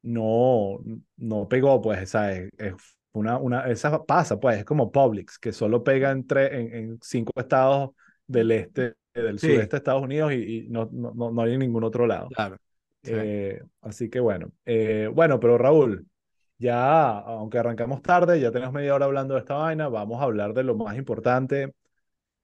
[0.01, 0.79] no,
[1.17, 2.49] no pegó, pues, ¿sabes?
[2.57, 2.73] Es
[3.13, 7.31] una, una, esa pasa, pues, es como Publix, que solo pega en, en, en cinco
[7.39, 7.91] estados
[8.27, 9.47] del este, del Sí.
[9.47, 12.29] sureste de Estados Unidos y, y no, no, no no hay en ningún otro lado.
[12.29, 12.57] Claro.
[13.03, 13.11] sí.
[13.11, 16.07] Eh, así que bueno, Eh, bueno, pero Raúl,
[16.57, 20.53] ya, aunque arrancamos tarde, ya tenemos media hora hablando de esta vaina, vamos a hablar
[20.53, 21.73] de lo más importante,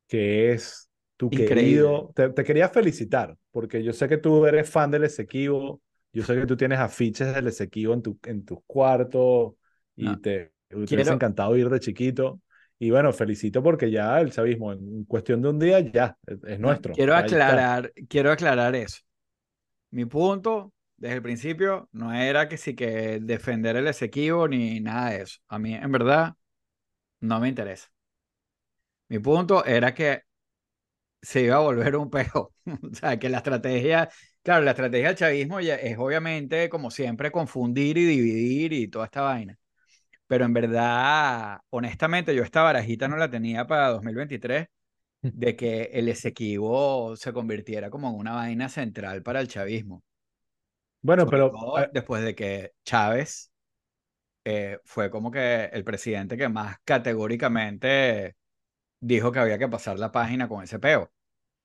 [0.08, 1.89] que es tu Increíble.
[1.89, 5.82] querido, te, te quería felicitar, porque yo sé que tú eres fan del Esequibo,
[6.13, 9.54] yo sé que tú tienes afiches del Esequibo en tu, en tus cuartos
[9.95, 10.19] y No.
[10.19, 12.41] te, te hubiese encantado ir de chiquito.
[12.80, 16.17] Y bueno, felicito porque ya el chavismo, en cuestión de un día, ya
[16.48, 17.02] es, nuestro.
[17.02, 17.69] quiero Ahí está.
[17.69, 19.00] aclarar, quiero aclarar eso.
[19.91, 25.12] Mi punto desde el principio no era que sí que defender el Esequibo ni nada
[25.12, 25.39] de eso.
[25.47, 26.35] A mí, en verdad,
[27.21, 27.89] no me interesa.
[29.09, 30.23] Mi punto era que
[31.21, 32.53] se iba a volver un peo.
[32.91, 34.09] O sea, que la estrategia,
[34.43, 39.05] claro, la estrategia del chavismo ya es obviamente, como siempre, confundir y dividir y toda
[39.05, 39.57] esta vaina.
[40.27, 44.67] Pero en verdad, honestamente, yo esta barajita no la tenía para 2023
[45.21, 50.03] de que el Esequibo se convirtiera como en una vaina central para el chavismo.
[51.01, 53.51] Bueno, Sobre pero todo eh, después de que Chávez
[54.45, 58.35] eh, fue como que el presidente que más categóricamente
[58.99, 61.12] dijo que había que pasar la página con ese peo.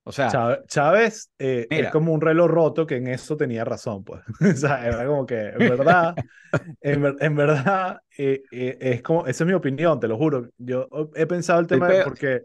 [0.03, 4.23] O sea, Chávez, eh, es como un reloj roto que en eso tenía razón, pues.
[4.41, 6.17] O sea, era como que, en verdad,
[6.81, 10.49] en, en verdad, eh, eh, es como, esa es mi opinión, te lo juro.
[10.57, 12.43] Yo he pensado el tema de, peo- porque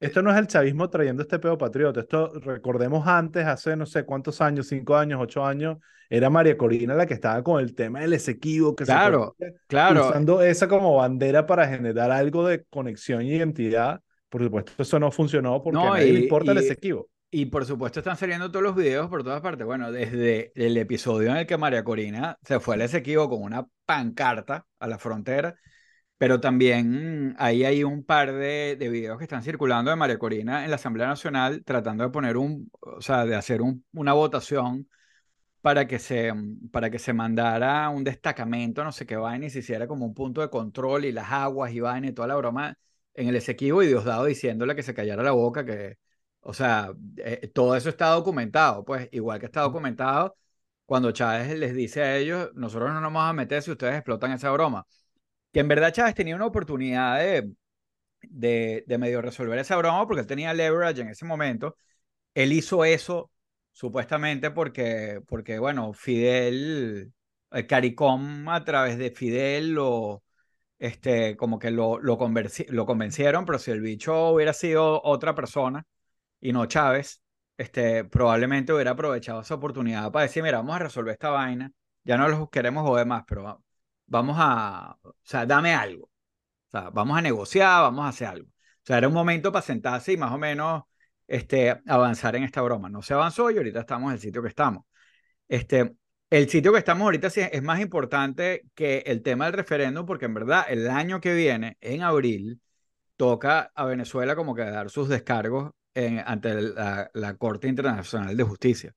[0.00, 2.00] esto no es el chavismo trayendo este peo patriota.
[2.00, 5.78] Esto, recordemos antes, hace no sé cuántos años, cinco años, ocho años,
[6.08, 9.54] era María Corina la que estaba con el tema del Esequibo, que se Claro, fue
[9.66, 14.00] claro, usando esa como bandera para generar algo de conexión y identidad.
[14.28, 17.08] Por supuesto, eso no funcionó porque No, a nadie le y- importa el y- Esequibo.
[17.28, 19.66] Y por supuesto están saliendo todos los videos por todas partes.
[19.66, 23.66] Bueno, desde el episodio en el que María Corina se fue al Esequibo con una
[23.84, 25.56] pancarta a la frontera,
[26.18, 30.18] pero también mm, ahí hay un par de, de videos que están circulando de María
[30.18, 34.12] Corina en la Asamblea Nacional tratando de poner un, o sea, de hacer un- una
[34.14, 34.88] votación
[35.60, 39.50] para que se, mm, para que se mandara un destacamento, no sé qué vaina, y
[39.50, 42.36] se hiciera como un punto de control y las aguas y vaina y toda la
[42.36, 42.76] broma
[43.14, 45.96] en el Esequibo y Diosdado diciéndole que se callara la boca, que,
[46.40, 50.36] o sea, eh, todo eso está documentado, pues igual que está documentado
[50.84, 54.32] cuando Chávez les dice a ellos, nosotros no nos vamos a meter si ustedes explotan
[54.32, 54.86] esa broma.
[55.52, 57.52] Que en verdad Chávez tenía una oportunidad de,
[58.22, 61.76] de, de medio resolver esa broma porque él tenía leverage en ese momento.
[62.34, 63.30] Él hizo eso
[63.72, 67.12] supuestamente porque, porque bueno, Fidel,
[67.52, 70.24] el CARICOM a través de Fidel lo,
[70.78, 72.18] este, como que lo, lo,
[72.70, 75.84] lo convencieron, pero si el bicho hubiera sido otra persona
[76.40, 77.22] y no Chávez,
[77.58, 81.72] este, probablemente hubiera aprovechado esa oportunidad para decir, mira, vamos a resolver esta vaina,
[82.04, 83.64] ya no los queremos joder más, pero
[84.06, 86.04] vamos a, o sea, dame algo.
[86.06, 88.48] O sea, vamos a negociar, vamos a hacer algo.
[88.48, 90.84] O sea, era un momento para sentarse y más o menos
[91.26, 92.88] este, avanzar en esta broma.
[92.88, 94.84] No se avanzó y ahorita estamos en el sitio que estamos.
[95.48, 95.96] Este,
[96.30, 100.34] el sitio que estamos ahorita es más importante que el tema del referéndum porque en
[100.34, 102.60] verdad el año que viene, en abril,
[103.16, 105.72] toca a Venezuela como que dar sus descargos
[106.26, 108.94] ante la, la Corte Internacional de Justicia.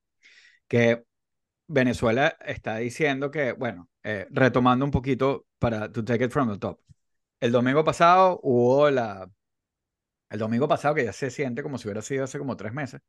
[0.67, 1.03] Que
[1.67, 6.57] Venezuela está diciendo que, bueno, eh, retomando un poquito para to take it from the
[6.59, 6.79] top.
[7.39, 9.29] El domingo pasado hubo la.
[10.29, 13.01] El domingo pasado, que ya se siente como si hubiera sido hace como tres meses.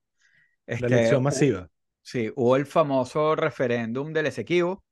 [0.79, 1.71] La Este, elección hu- masiva.
[2.03, 4.85] Sí, hubo el famoso referéndum del Esequibo,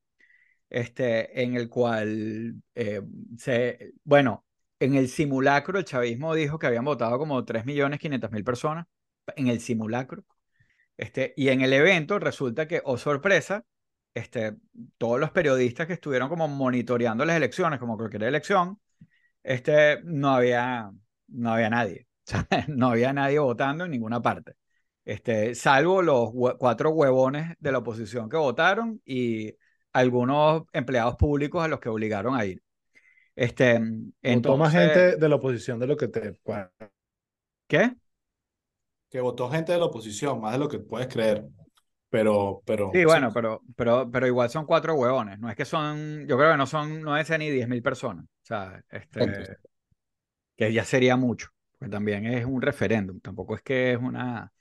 [0.70, 3.02] este, en el cual, eh,
[3.38, 4.46] se, bueno,
[4.80, 8.86] en el simulacro el chavismo dijo que habían votado como 3.500.000 personas,
[9.36, 10.24] en el simulacro,
[10.96, 13.64] este, y en el evento resulta que, oh sorpresa,
[14.14, 14.56] este,
[14.98, 18.80] todos los periodistas que estuvieron como monitoreando las elecciones, como cualquier elección,
[19.42, 20.90] este, no había,
[21.28, 24.54] no había nadie, O sea, no había nadie votando en ninguna parte.
[25.04, 29.54] Este, salvo los hue- cuatro huevones de la oposición que votaron y
[29.92, 32.62] algunos empleados públicos a los que obligaron a ir.
[33.36, 33.80] Este,
[34.26, 36.38] Votó más entonces, gente de la oposición de lo que te...
[37.66, 37.94] ¿qué?
[39.10, 41.46] Que votó gente de la oposición, más de lo que puedes creer.
[42.10, 42.90] Pero, pero.
[42.92, 45.38] Sí, bueno, pero, pero, pero igual son cuatro huevones.
[45.38, 48.24] No es que son, yo creo que no son, no es ni diez mil personas.
[48.24, 49.56] O sea, este,
[50.56, 53.20] que ya sería mucho, porque también es un referéndum.
[53.20, 54.52] Tampoco es que es una,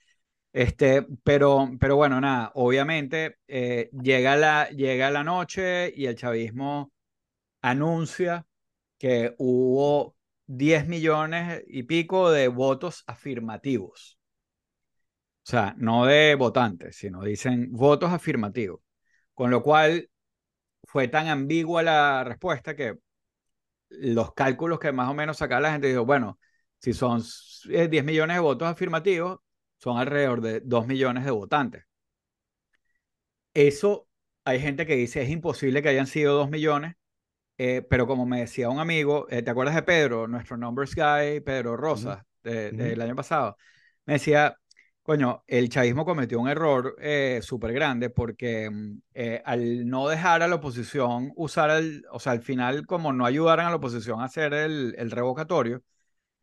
[0.53, 6.91] este, pero, pero bueno, nada, obviamente eh, llega, la, llega la noche y el chavismo
[7.61, 8.45] anuncia
[8.97, 10.15] que hubo
[10.47, 14.16] 10 millones y pico de votos afirmativos.
[15.47, 18.81] O sea, no de votantes, sino dicen votos afirmativos.
[19.33, 20.09] Con lo cual
[20.83, 22.97] fue tan ambigua la respuesta que
[23.87, 26.37] los cálculos que más o menos sacaba la gente dijo, bueno,
[26.81, 27.23] si son
[27.65, 29.39] 10 eh, millones de votos afirmativos,
[29.77, 31.85] son alrededor de 2 millones de votantes.
[33.53, 34.09] Eso,
[34.43, 36.95] hay gente que dice es imposible que hayan sido 2 millones,
[37.57, 41.39] eh, pero como me decía un amigo, eh, ¿te acuerdas de Pedro, nuestro numbers guy,
[41.39, 43.55] Pedro Rosas, del año pasado?
[44.05, 44.57] Me decía,
[45.07, 49.01] coño, el chavismo cometió un error eh, súper grande porque mm,
[49.45, 53.67] al no dejar a la oposición usar el, o sea, al final como no ayudaran
[53.67, 55.81] a la oposición a hacer el, el revocatorio,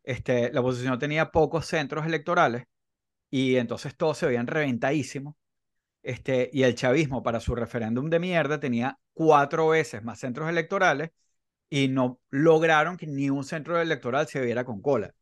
[0.03, 2.65] este, la oposición tenía pocos centros electorales
[3.31, 5.35] y entonces todos se veían reventadísimos.
[6.03, 11.11] Este, y el chavismo para su referéndum de mierda tenía cuatro veces más centros electorales
[11.69, 15.13] y no lograron que ni un centro electoral se viera con cola.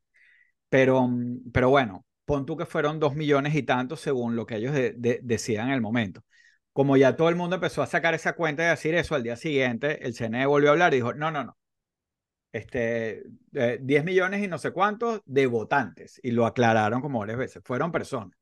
[0.70, 4.58] Pero, mm, pero bueno, pon tú que fueron dos millones y tantos según lo que
[4.58, 6.24] ellos decían en el momento.
[6.74, 9.36] Como ya todo el mundo empezó a sacar esa cuenta y decir eso, al día
[9.36, 11.58] siguiente el CNE volvió a hablar y dijo, no, no, no,
[12.52, 17.38] este, 10 eh, millones y no sé cuántos de votantes, y lo aclararon como varias
[17.38, 18.38] veces, fueron personas.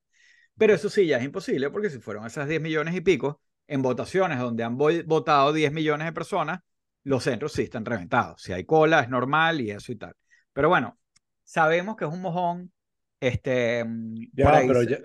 [0.57, 3.81] Pero eso sí, ya es imposible, porque si fueron esas 10 millones y pico, en
[3.81, 6.59] votaciones donde han votado 10 millones de personas,
[7.03, 8.41] los centros sí están reventados.
[8.41, 10.13] Si hay cola, es normal y eso y tal.
[10.53, 10.99] Pero bueno,
[11.43, 12.71] sabemos que es un mojón.
[13.21, 13.85] Este,
[14.33, 14.97] ya, pero ya,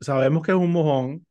[0.00, 1.26] sabemos que es un mojón,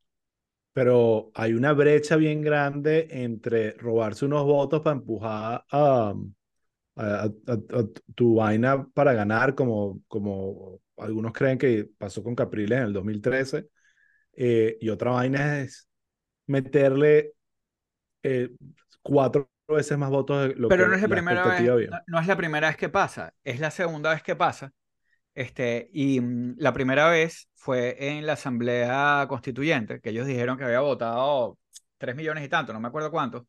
[0.74, 6.14] pero hay una brecha bien grande entre robarse unos votos para empujar a,
[6.98, 7.30] a,
[8.14, 13.70] tu vaina para ganar, como, como algunos creen que pasó con Capriles en el 2013,
[14.34, 15.88] eh, y otra vaina es
[16.46, 17.36] meterle
[18.22, 18.50] eh,
[19.02, 22.28] cuatro veces más votos de lo pero que no es la, primera vez, no, es
[22.28, 24.74] la primera vez que pasa, es la segunda vez que pasa.
[25.38, 30.64] Este, y mm, la primera vez fue en la Asamblea Constituyente, que ellos dijeron que
[30.64, 31.60] había votado
[32.00, 33.44] tres millones y tanto, no me acuerdo cuántos,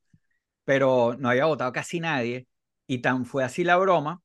[0.64, 2.46] pero no había votado casi nadie.
[2.86, 4.20] Y tan fue así la broma,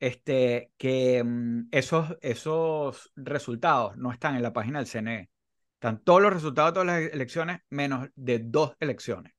[0.00, 5.30] este, que mm, esos, esos resultados no están en la página del CNE.
[5.74, 9.32] Están todos los resultados de todas las elecciones, menos de dos elecciones.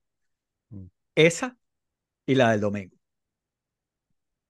[0.70, 0.88] Mm.
[1.16, 1.58] Esa
[2.26, 2.93] y la del domingo.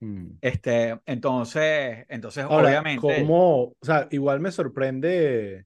[0.03, 0.37] Mm.
[0.41, 2.99] Este, entonces, entonces obviamente.
[2.99, 3.63] ¿cómo?
[3.63, 5.65] O sea, igual me sorprende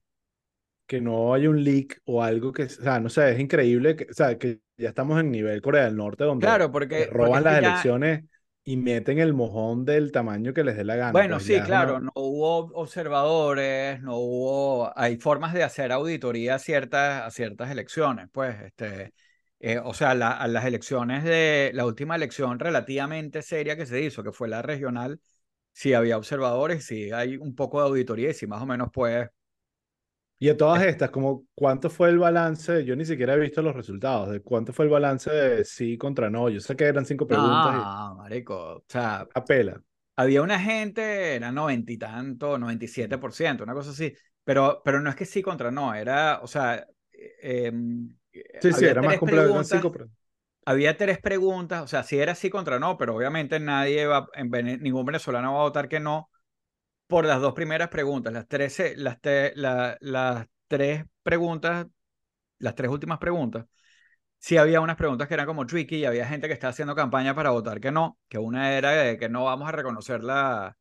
[0.85, 4.05] que no haya un leak o algo que, o sea, no sé, es increíble que,
[4.09, 7.57] o sea, que ya estamos en nivel Corea del Norte donde claro, porque, roban las
[7.57, 8.25] elecciones
[8.63, 11.11] y meten el mojón del tamaño que les dé la gana.
[11.13, 16.59] Bueno, pues sí, claro, no hubo observadores, no hubo, hay formas de hacer auditoría a
[16.59, 19.13] ciertas, a ciertas elecciones, pues, este,
[19.59, 24.23] eh, o sea, a las elecciones de la última elección relativamente seria que se hizo,
[24.23, 25.19] que fue la regional,
[25.73, 29.27] sí había observadores, sí hay un poco de auditoría y sí más o menos pues...
[30.39, 32.85] Y de todas estas, como ¿cuánto fue el balance?
[32.85, 34.29] Yo ni siquiera he visto los resultados.
[34.29, 36.47] ¿De cuánto fue el balance de sí contra no?
[36.49, 37.73] Yo sé que eran cinco preguntas.
[37.75, 38.75] Ah, marico.
[38.75, 39.27] O sea...
[39.33, 39.81] Apela.
[40.15, 44.13] Había una gente, era noventa y tanto, 97%, una cosa así.
[44.43, 47.71] Pero, pero no es que sí contra no, era, o sea, eh,
[48.61, 49.61] Sí, sí, era más complejo.
[50.65, 54.51] Había tres preguntas, o sea, si era sí contra no, pero obviamente nadie va, en,
[54.81, 56.29] ningún venezolano va a votar que no
[57.07, 58.33] por las dos primeras preguntas.
[58.33, 59.17] Las tres, las,
[60.01, 61.87] las tres preguntas,
[62.59, 63.65] las tres últimas preguntas,
[64.39, 67.35] sí había unas preguntas que eran como tricky y había gente que estaba haciendo campaña
[67.35, 70.77] para votar que no, que una era de que no vamos a reconocer la,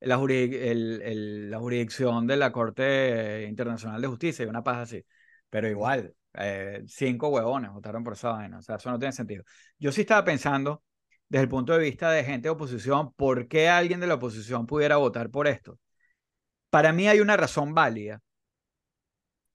[0.00, 5.04] la, la jurisdicción de la Corte Internacional de Justicia y una paz así.
[5.50, 8.58] Pero igual, eh, cinco huevones votaron por esa vaina.
[8.58, 9.44] O sea, eso no tiene sentido.
[9.78, 10.82] Yo sí estaba pensando,
[11.28, 14.66] desde el punto de vista de gente de oposición, ¿por qué alguien de la oposición
[14.66, 15.78] pudiera votar por esto?
[16.70, 18.20] Para mí hay una razón válida,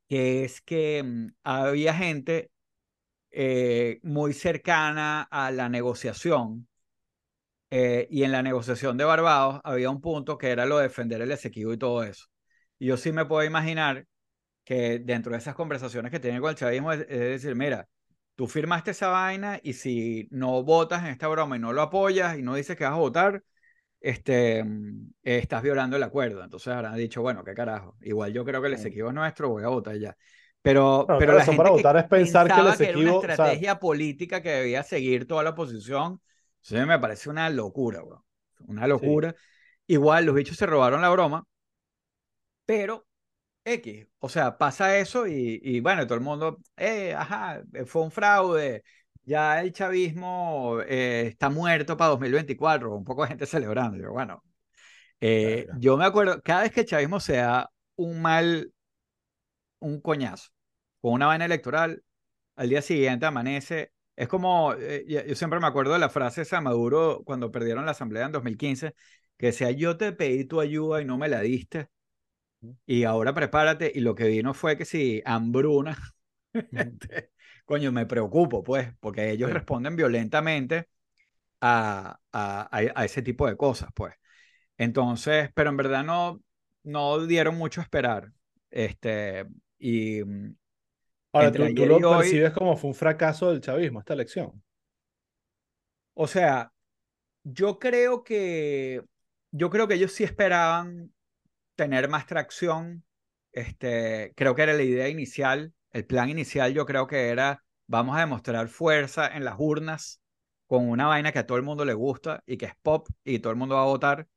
[0.08, 2.52] que es que mm, había gente
[3.32, 6.68] eh, muy cercana a la negociación.
[7.72, 11.22] Eh, y en la negociación de Barbados había un punto que era lo de defender
[11.22, 12.26] el Esequibo y todo eso.
[12.80, 14.06] Yo sí me puedo imaginar
[14.70, 17.90] que dentro de esas conversaciones que tiene con el chavismo es, decir, mira,
[18.36, 22.38] tú firmaste esa vaina y si no votas en esta broma y no lo apoyas
[22.38, 23.44] y no dices que vas a votar,
[24.00, 26.44] este, mm, estás violando el acuerdo.
[26.44, 27.98] Entonces habrán dicho, bueno, qué carajo.
[28.02, 30.16] Igual yo creo que el Esequibo es nuestro, voy a votar ya.
[30.62, 33.00] Pero, Bueno, pero la gente para que votar es pensar que el pensaba que era
[33.00, 36.22] una Esequibo, o sea, estrategia política que debía seguir toda la oposición,
[36.70, 38.24] mí me parece una locura, bro.
[38.68, 39.34] Una sí, locura.
[39.88, 41.44] Igual los bichos se robaron la broma,
[42.68, 43.09] pero
[43.66, 48.02] X, o sea, pasa eso y, y bueno, todo el mundo, eh, ajá, eh, fue
[48.02, 48.84] un fraude,
[49.26, 53.98] ya el chavismo eh, está muerto para 2024, un poco de gente celebrando.
[53.98, 54.44] Yo, bueno,
[55.22, 55.78] eh, verga.
[55.80, 58.74] yo me acuerdo, cada vez que el chavismo se da un mal,
[59.80, 60.50] un coñazo
[61.02, 62.04] con una vaina electoral,
[62.56, 63.94] al día siguiente amanece.
[64.16, 67.86] Es como, eh, yo yo siempre me acuerdo de la frase de Maduro cuando perdieron
[67.86, 68.96] la asamblea en 2015,
[69.38, 71.90] que decía, yo te pedí tu ayuda y no me la diste,
[72.86, 75.98] y ahora prepárate, y lo que vino fue que si hambruna,
[76.72, 77.32] este,
[77.66, 79.54] coño, me preocupo, pues, porque ellos Sí.
[79.54, 80.90] responden violentamente
[81.62, 84.16] a, a, a, ese tipo de cosas, pues.
[84.78, 86.42] Entonces, pero en verdad no,
[86.84, 88.32] no dieron mucho a esperar.
[88.72, 89.48] Este,
[89.80, 90.56] y mm,
[91.34, 94.64] Ahora, ¿tú, tú lo hoy, percibes como fue un fracaso del chavismo esta elección?
[96.14, 96.74] o sea,
[97.44, 99.04] yo creo que,
[99.52, 101.14] yo creo que ellos sí esperaban
[101.80, 103.06] tener más tracción.
[103.54, 108.18] Este, creo que era la idea inicial, el plan inicial yo creo que era, vamos
[108.18, 110.22] a demostrar fuerza en las urnas
[110.68, 113.40] con una vaina que a todo el mundo le gusta y que es pop y
[113.40, 114.28] todo el mundo va a votar.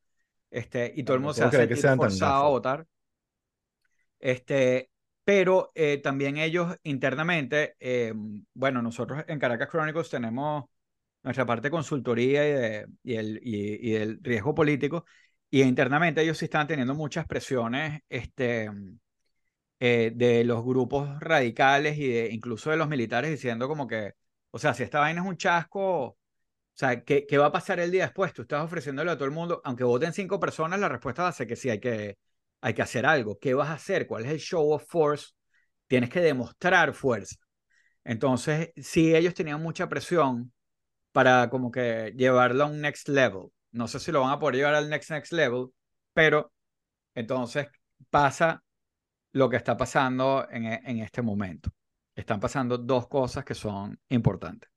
[0.51, 2.86] Este, y todo No, el mundo se tan forzado a votar.
[4.18, 4.90] Este,
[5.24, 8.12] pero eh, también ellos internamente, eh,
[8.55, 10.64] bueno, nosotros en Caracas Chronicles tenemos
[11.22, 15.05] nuestra parte de consultoría y, de, y, el, y, y del riesgo político,
[15.53, 18.70] y internamente ellos sí están teniendo muchas presiones este,
[19.80, 24.12] eh, de los grupos radicales y de, incluso de los militares diciendo como que,
[24.50, 26.16] o sea, si esta vaina es un chasco, o
[26.74, 28.32] sea, ¿qué, ¿qué va a pasar el día después?
[28.32, 31.57] Tú estás ofreciéndole a todo el mundo, aunque voten cinco personas, la respuesta ser que
[31.57, 32.18] sí, hay que,
[32.61, 33.38] hay que hacer algo.
[33.38, 34.07] ¿Qué vas a hacer?
[34.07, 35.32] ¿Cuál es el show of force?
[35.86, 37.36] Tienes que demostrar fuerza.
[38.05, 40.53] Entonces, sí, ellos tenían mucha presión
[41.12, 43.50] para como que llevarlo a un next level.
[43.72, 45.68] No sé si lo van a poder llevar al next next level,
[46.12, 46.52] pero
[47.14, 47.68] entonces
[48.10, 48.64] pasa
[49.32, 51.70] lo que está pasando en, en este momento.
[52.16, 54.70] Están pasando dos cosas que son importantes.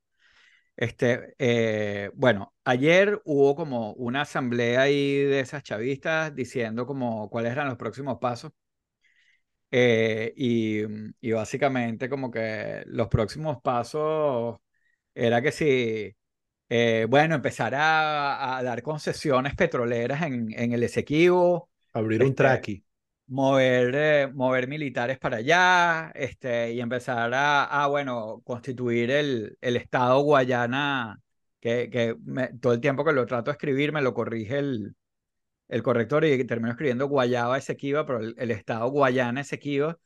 [0.77, 7.53] Este, eh, bueno, ayer hubo como una asamblea ahí de esas chavistas diciendo como cuáles
[7.53, 8.51] eran los próximos pasos.
[9.71, 10.83] Eh, y,
[11.21, 14.57] y básicamente como que los próximos pasos
[15.15, 16.15] era que si,
[16.69, 22.43] eh, bueno, empezar a, a dar concesiones petroleras en, en el Esequibo, Abrir un este,
[22.43, 22.83] traqui.
[23.27, 29.77] mover, eh, mover militares para allá, este, y empezar a, a, bueno, constituir el, el
[29.77, 31.19] Estado Guayana,
[31.59, 34.95] que, que me- todo el tiempo que lo trato de escribir me lo corrige el,
[35.67, 39.97] el corrector y termino escribiendo Guayaba Esequiba, pero el, el Estado Guayana Esequiba,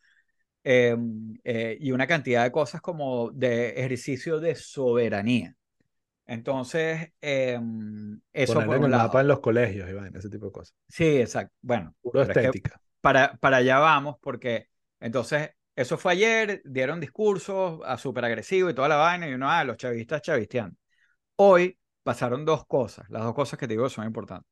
[0.64, 0.98] eh,
[1.44, 5.56] eh, y una cantidad de cosas como de ejercicio de soberanía.
[6.30, 7.60] Entonces, eh,
[8.34, 9.22] eso Poner por un el mapa lado.
[9.22, 10.76] en los colegios, Iván, ese tipo de cosas.
[10.88, 11.54] Sí, exacto.
[11.62, 12.82] Bueno, Puro pero es que estética.
[13.02, 14.70] para, para allá vamos, porque
[15.00, 19.50] entonces eso fue ayer, dieron discursos a súper agresivo y toda la vaina, y uno,
[19.50, 20.76] ah, los chavistas chavisteando.
[21.38, 24.52] Hoy pasaron dos cosas, las dos cosas que te digo son importantes.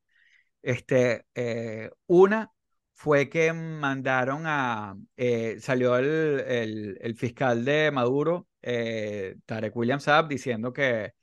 [0.62, 2.52] Este, eh, una
[2.94, 6.06] fue que mandaron a, eh, salió el,
[6.48, 11.14] el, el fiscal de Maduro, eh, Tarek William Saab, diciendo que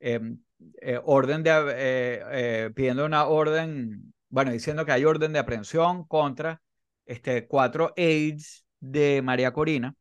[0.00, 0.20] eh,
[0.80, 2.22] eh, orden de, eh,
[2.66, 6.62] eh, pidiendo una orden, bueno, diciendo que hay orden de aprehensión contra
[7.06, 9.94] este, cuatro aides de María Corina,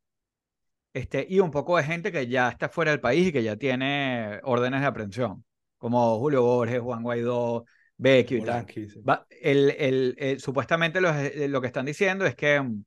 [0.93, 3.56] este, y un poco de gente que ya está fuera del país y que ya
[3.58, 5.45] tiene órdenes de aprehensión,
[5.78, 7.66] como Julio Borges, Juan Guaidó,
[7.97, 8.70] Vecchio y tal.
[8.88, 9.00] Sí.
[9.08, 11.12] Va- el, el, el- supuestamente lo,
[11.47, 12.84] lo que están diciendo es que mm,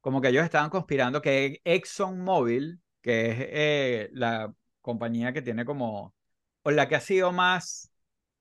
[0.00, 6.14] como que ellos estaban conspirando que ExxonMobil, que es eh, la compañía que tiene como,
[6.66, 7.90] o la que ha sido más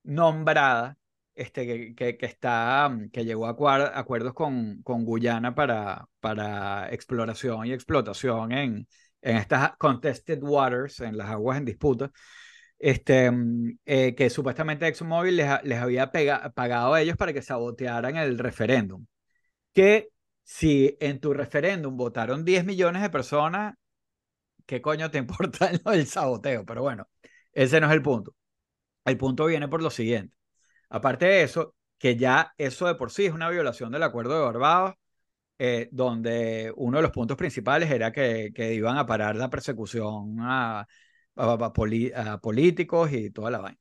[0.04, 0.98] nombrada,
[1.36, 7.68] este, que, que, está, que llegó a acuer- acuerdos con, con Guyana para, para exploración
[7.68, 8.88] y explotación en,
[9.22, 12.12] en estas contested waters, en las aguas en disputa,
[12.80, 13.32] este,
[13.86, 19.06] eh, que supuestamente ExxonMobil les, les había pagado a ellos para que sabotearan el referéndum.
[19.74, 20.10] Que
[20.44, 23.76] si en tu referéndum votaron 10 millones de personas,
[24.66, 26.66] ¿qué coño te importa del saboteo?
[26.66, 27.08] Pero bueno,
[27.56, 28.36] ese no es el punto.
[29.06, 30.36] El punto viene por lo siguiente.
[30.90, 34.46] Aparte de eso, que ya eso de por sí es una violación del Acuerdo de
[34.46, 34.96] Barbados,
[35.60, 40.38] eh, donde uno de los puntos principales era que, que iban a parar la persecución
[40.42, 40.88] a,
[41.36, 43.80] a- políticos y toda la vaina.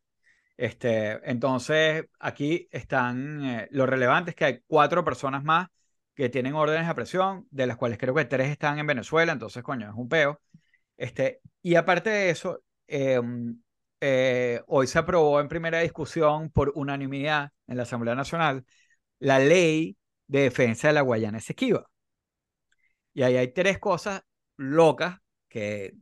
[0.57, 5.68] Este, entonces, aquí están, eh, lo relevante es que hay cuatro personas más
[6.14, 9.62] que tienen órdenes de presión, de las cuales creo que tres están en Venezuela, entonces,
[9.64, 10.41] coño, es un peo.
[10.97, 13.61] Este, y aparte de eso, em,
[14.07, 18.66] eh, hoy se aprobó en primera discusión por unanimidad en la Asamblea Nacional
[19.18, 19.96] la ley
[20.26, 21.88] de defensa de la Guayana Esequiba.
[23.14, 24.20] Y ahí hay tres cosas
[24.59, 25.94] locas que,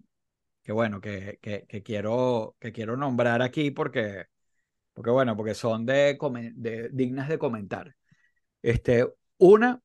[0.65, 4.27] que bueno, que, que, quiero, que quiero nombrar aquí porque,
[4.95, 6.19] porque bueno, porque son de,
[6.93, 7.95] dignas de comentar.
[8.63, 9.07] Este,
[9.39, 9.81] una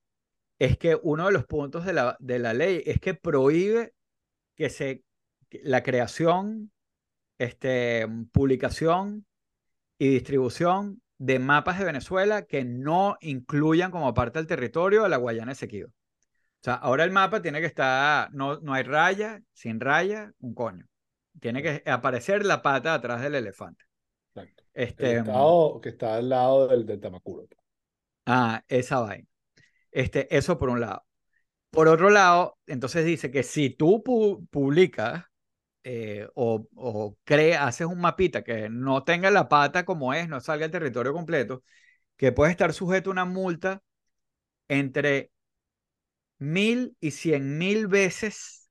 [0.57, 3.93] es que uno de los puntos de la, de la ley es que prohíbe
[4.55, 5.03] que se
[5.51, 6.71] la creación,
[7.37, 9.25] este, publicación
[9.97, 15.17] y distribución de mapas de Venezuela que no incluyan como parte del territorio a la
[15.17, 15.89] Guayana Esequiba.
[15.89, 20.53] O sea, ahora el mapa tiene que estar, no, no hay raya, sin raya, un
[20.53, 20.85] coño.
[21.39, 23.85] Tiene que aparecer la pata atrás del elefante.
[24.33, 24.63] Exacto.
[24.73, 27.47] Este, el estado que está al lado del, del Tamacuro.
[28.25, 29.27] Ah, esa vaina.
[29.91, 31.03] Este, eso por un lado.
[31.69, 34.03] Por otro lado, entonces dice que si tú
[34.49, 35.25] publicas
[35.87, 40.41] eh, o, o creas, haces un mapita que no tenga la pata como es, no
[40.41, 41.63] salga el territorio completo,
[42.17, 43.83] que puede estar sujeto a una multa
[44.69, 45.31] entre
[46.39, 48.69] mil y cien mil veces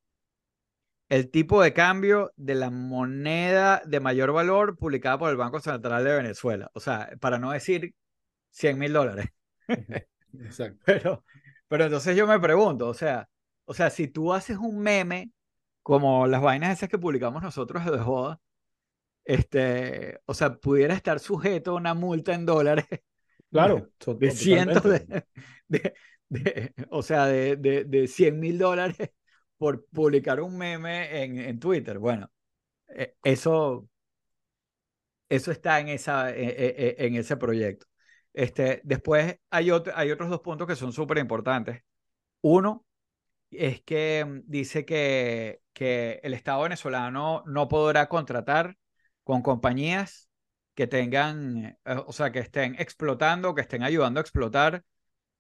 [1.09, 6.05] el tipo de cambio de la moneda de mayor valor publicada por el Banco Central
[6.05, 6.71] de Venezuela.
[6.75, 7.95] O sea, para no decir
[8.51, 9.29] cien mil dólares.
[10.41, 10.81] Exacto.
[10.85, 11.25] Pero,
[11.69, 13.29] pero entonces yo me pregunto, o sea,
[13.67, 15.31] o sea, si tú haces un meme
[15.87, 18.41] como las vainas esas que publicamos nosotros de joda,
[19.25, 22.87] este, o sea, pudiera estar sujeto a una multa en dólares.
[23.53, 24.83] Claro, de cientos
[25.69, 28.97] de, o sea, de, de, de 100 mil dólares
[29.57, 32.01] por publicar un meme en, en Twitter.
[32.01, 32.33] Bueno,
[32.89, 33.89] e, eso,
[35.29, 37.87] eso está en, esa, e, e, en ese proyecto.
[38.33, 41.85] Este, después hay, otro, hay otros dos puntos que son súper importantes.
[42.41, 42.85] Uno
[43.53, 48.79] es que mm, dice que, que el Estado venezolano no podrá contratar
[49.25, 50.31] con compañías
[50.75, 54.85] que tengan, eh, o sea, que estén explotando, que estén ayudando a explotar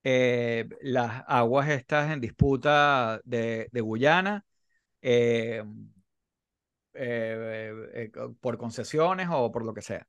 [0.05, 4.45] eh, las aguas estas en disputa de, Guyana
[5.01, 5.62] eh,
[8.41, 10.07] por concesiones o por lo que sea.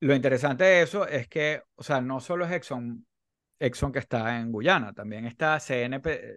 [0.00, 3.04] Lo interesante de eso es que, o sea, no solo es Exxon,
[3.58, 6.36] Exxon que está en Guyana, también está CNP,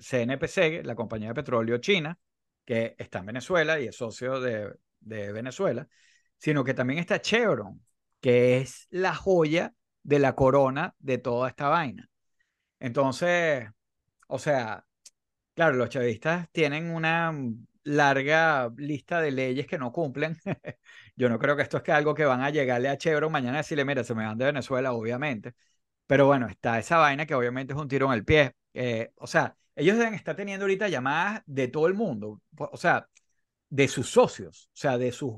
[0.00, 2.18] CNPC, la compañía de petróleo china,
[2.64, 5.88] que está en Venezuela y es socio de, de Venezuela,
[6.38, 7.84] sino que también está Chevron,
[8.20, 12.08] que es la joya de la corona de toda esta vaina.
[12.80, 13.68] Entonces,
[14.28, 14.86] o sea,
[15.54, 17.32] claro, los chavistas tienen una
[17.84, 20.36] larga lista de leyes que no cumplen.
[21.16, 23.58] Yo no creo que esto es que algo que van a llegarle a Chevron mañana
[23.58, 25.54] y decirle, mira, se me van de Venezuela, obviamente.
[26.06, 28.54] Pero bueno, está esa vaina que obviamente es un tiro en el pie.
[28.74, 33.08] Eh, o sea, ellos deben estar teniendo ahorita llamadas de todo el mundo, o sea,
[33.68, 35.34] de sus socios, o sea, de sus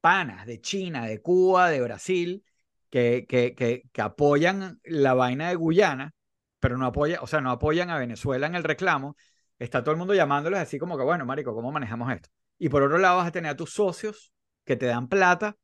[0.00, 2.44] panas, de China, de Cuba, de Brasil,
[2.90, 6.14] que, que, que, que apoyan la vaina de Guyana,
[6.60, 9.16] pero no apoyan, o sea, no apoyan a Venezuela en el reclamo
[9.58, 12.28] está todo el mundo llamándoles así como que, bueno, Marico, ¿cómo manejamos esto?
[12.58, 14.32] Y por otro lado vas a tener a tus socios
[14.64, 15.56] que te dan plata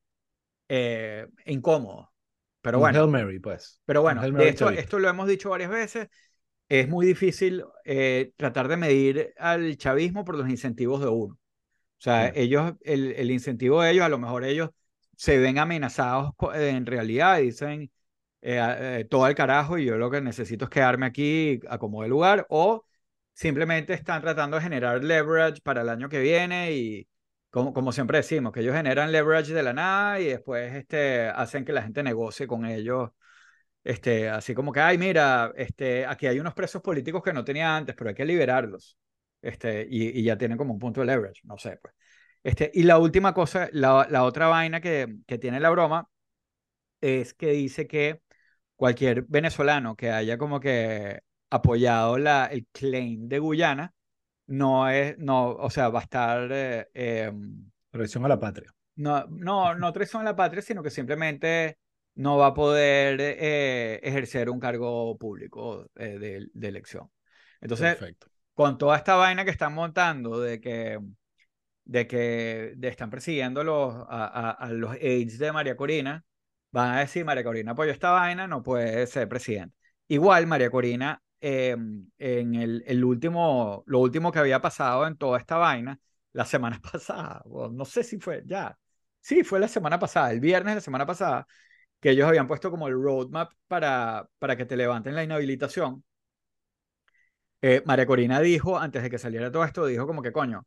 [0.69, 2.09] eh, incómodos.
[2.61, 3.81] Pero bueno, Mary, pues.
[3.85, 6.09] Pero bueno, esto, esto lo hemos dicho varias veces.
[6.81, 11.35] Es muy difícil eh, tratar de medir al chavismo por los incentivos de uno.
[11.35, 14.71] O sea, ellos, el, el, incentivo de ellos, a lo mejor ellos
[15.17, 17.93] se ven amenazados en realidad y dicen
[18.43, 22.09] eh, todo el carajo y yo lo que necesito es quedarme aquí a como de
[22.09, 22.85] lugar o
[23.33, 27.09] simplemente están tratando de generar leverage para el año que viene y
[27.51, 31.65] como, como siempre decimos, que ellos generan leverage de la nada y después este, hacen
[31.65, 33.11] que la gente negocie con ellos.
[33.85, 37.77] Este, así como que, ay, mira, este, aquí hay unos presos políticos que no tenía
[37.77, 38.99] antes, pero hay que liberarlos.
[39.43, 41.95] Este, y, y ya tienen como un punto de leverage, no sé, pues.
[42.43, 46.09] Este, y la última cosa, la, la otra vaina que, que tiene la broma
[47.01, 48.23] es que dice que
[48.77, 51.21] cualquier venezolano que haya como que
[51.51, 53.95] apoyado la, el claim de Guyana,
[54.47, 56.49] no es, no, o sea, va a estar...
[56.53, 58.71] Eh, em, traición a la patria.
[58.97, 61.79] No, no, no traición a la patria, sino que simplemente
[62.15, 67.11] no va a poder eh, ejercer un cargo público eh, de, de, elección.
[67.61, 67.99] Entonces,
[68.55, 70.99] con toda esta vaina que están montando de que,
[71.85, 76.25] de que de están persiguiendo los, a, a, los aides de María Corina,
[76.71, 79.77] van a decir, María Corina apoyó esta vaina, no puede ser presidente.
[80.09, 85.39] Igual María Corina Em, en el, el, último, lo último que había pasado en toda
[85.39, 86.01] esta vaina,
[86.33, 88.79] la semana pasada, no sé si fue ya,
[89.21, 91.47] sí, fue la semana pasada, el viernes de la semana pasada,
[92.05, 96.05] que ellos habían puesto como el roadmap para, para que te levanten la inhabilitación.
[97.63, 100.67] eh, María Corina dijo, antes de que saliera todo esto, dijo como que coño,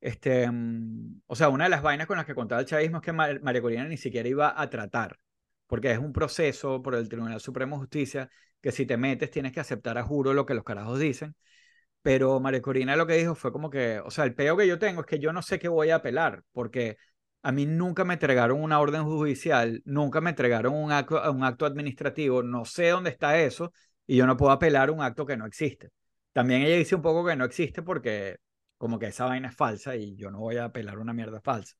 [0.00, 3.04] este, mm, o sea, una de las vainas con las que contaba el chavismo es
[3.04, 5.18] que María Corina ni siquiera iba a tratar,
[5.66, 8.30] porque es un proceso por el Tribunal Supremo de Justicia
[8.62, 11.36] que si te metes tienes que aceptar a juro lo que los carajos dicen.
[12.02, 14.78] Pero María Corina lo que dijo fue como que, o sea, el peo que yo
[14.78, 16.96] tengo es que yo no sé qué voy a apelar, porque
[17.42, 21.66] a mí nunca me entregaron una orden judicial, nunca me entregaron un acto, un acto
[21.66, 23.72] administrativo, no sé dónde está eso
[24.06, 25.90] y yo no puedo apelar un acto que no existe.
[26.32, 28.36] También ella dice un poco que no existe porque
[28.76, 31.74] como que esa vaina es falsa y yo no voy a apelar una mierda falsa.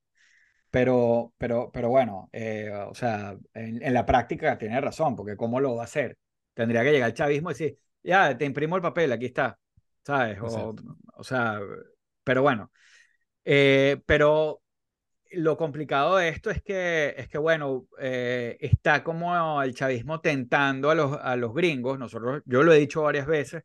[0.69, 5.75] Pero, pero, pero bueno, eh, o sea, en, la práctica tiene razón, porque ¿cómo lo
[5.75, 6.17] va a hacer?
[6.53, 9.59] Tendría que llegar el chavismo y decir, ya, te imprimo el papel, aquí está,
[10.05, 10.39] ¿sabes?
[10.41, 10.73] O,
[11.15, 11.59] o sea,
[12.23, 12.71] pero bueno,
[13.43, 14.60] eh, pero
[15.33, 20.89] lo complicado de esto es que, es que bueno, eh, está como el chavismo tentando
[20.89, 23.63] a los, a los gringos, nosotros, yo lo he dicho varias veces,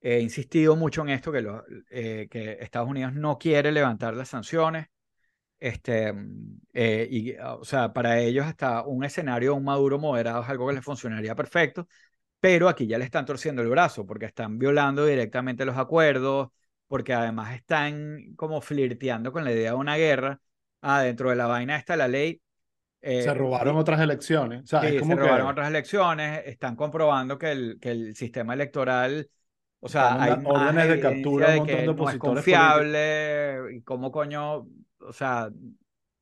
[0.00, 1.44] he insistido mucho en esto, que,
[1.90, 4.88] eh, que Estados Unidos no quiere levantar las sanciones,
[5.58, 6.14] este,
[6.72, 10.74] eh, y, o sea, para ellos hasta un escenario, un Maduro moderado es algo que
[10.74, 11.88] les funcionaría perfecto,
[12.40, 16.48] pero aquí ya le están torciendo el brazo porque están violando directamente los acuerdos,
[16.88, 20.40] porque además están como flirteando con la idea de una guerra
[20.82, 22.40] ah, dentro de la vaina está la ley.
[23.02, 24.62] Eh, se robaron otras elecciones.
[24.72, 29.28] O se robaron otras elecciones, están comprobando que el, que el sistema electoral,
[29.80, 34.66] o sea, hay órdenes de captura de que no es confiable y cómo coño,
[34.98, 35.48] o sea,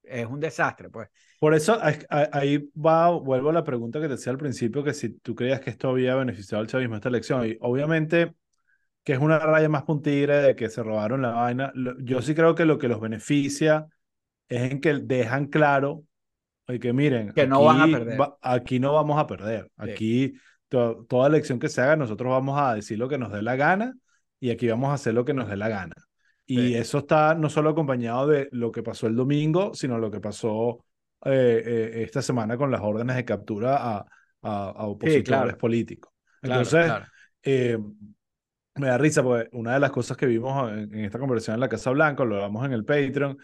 [0.05, 1.09] es un desastre, pues.
[1.41, 1.79] Por eso
[2.11, 5.61] ahí va, vuelvo a la pregunta que te decía al principio, que si tú creías
[5.61, 8.35] que esto había beneficiado al chavismo esta elección, y obviamente
[9.05, 12.55] que es una raya más puntigre de que se robaron la vaina, yo sí creo
[12.55, 13.87] que lo que los beneficia
[14.49, 16.05] es en que dejan claro
[16.81, 18.21] que miren, que no van a perder.
[18.43, 19.71] aquí no vamos a perder.
[19.79, 20.35] Aquí
[20.69, 23.95] toda elección que se haga, nosotros vamos a decir lo que nos dé la gana
[24.39, 25.95] y aquí vamos a hacer lo que nos dé la gana.
[26.45, 30.21] Y eso está no solo acompañado de lo que pasó el domingo, sino lo que
[30.21, 30.85] pasó
[31.25, 34.07] eh, eh, esta semana con las órdenes de captura a,
[34.43, 36.13] a, opositores políticos.
[36.41, 36.91] Entonces,
[37.43, 37.79] eh,
[38.77, 41.61] me da risa porque una de las cosas que vimos en, en, esta conversación en
[41.61, 43.37] la Casa Blanca, lo hablamos en el Patreon,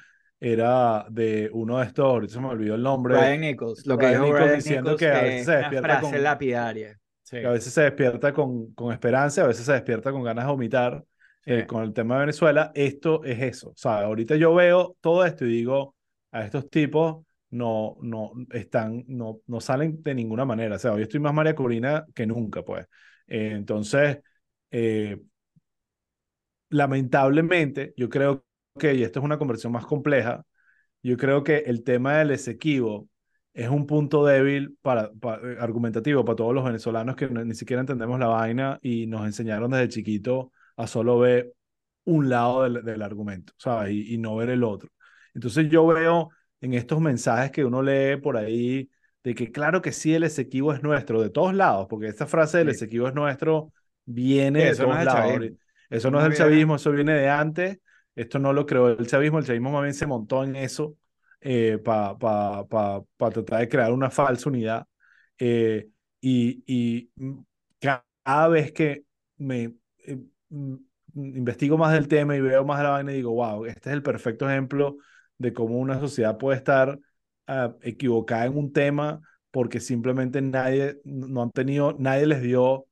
[0.45, 3.17] era de uno de estos, ahorita se me olvidó el nombre.
[3.17, 7.01] Brian Nichols, lo que dijo Brian diciendo que, a veces se despierta con lapidaria.
[7.33, 11.03] a veces se despierta con, con esperanza, a veces se despierta con ganas de vomitar.
[11.47, 13.71] Eh, con el tema de Venezuela, esto es eso.
[13.71, 15.95] O sea, ahorita yo veo todo esto y digo,
[16.33, 20.77] a estos tipos no, no están, no, no salen de ninguna manera.
[20.77, 22.87] O sea, hoy estoy más María Corina que nunca, pues.
[23.27, 24.21] Eh, entonces,
[24.71, 25.21] eh,
[26.71, 28.45] lamentablemente, yo creo
[28.81, 30.45] y esto es una conversión más compleja,
[31.03, 33.09] yo creo que el tema del Esequibo
[33.53, 35.13] es un punto débil para,
[35.45, 39.71] eh, argumentativo para todos los venezolanos que ni siquiera entendemos la vaina y nos enseñaron
[39.71, 41.53] desde chiquito a solo ver
[42.05, 43.93] un lado del, argumento, ¿sabes?
[43.93, 44.91] Y, y, no ver el otro.
[45.35, 48.91] Entonces yo veo en estos mensajes que uno lee por ahí
[49.23, 52.59] de que claro que sí, el Esequibo es nuestro, de todos lados, porque esta frase
[52.59, 53.73] del Esequibo es nuestro
[54.05, 55.43] viene de todos lados.
[55.89, 57.79] Eso no es del chavismo, eso viene de antes
[58.15, 60.97] esto no lo creó el chavismo, el chavismo más bien se montó en eso
[61.41, 64.87] eh, para pa, pa, tratar de crear una falsa unidad.
[65.39, 65.89] Eh,
[66.21, 67.11] y, y,
[68.23, 69.05] cada vez que
[69.37, 69.75] me
[70.07, 70.77] eh, mm,
[71.15, 74.49] investigo más del tema y veo más la vaina, digo, wow, este es el perfecto
[74.49, 74.97] ejemplo
[75.39, 76.99] de cómo una sociedad puede estar
[77.47, 82.87] ah, equivocada en un tema porque simplemente nadie, no han tenido, nadie les dio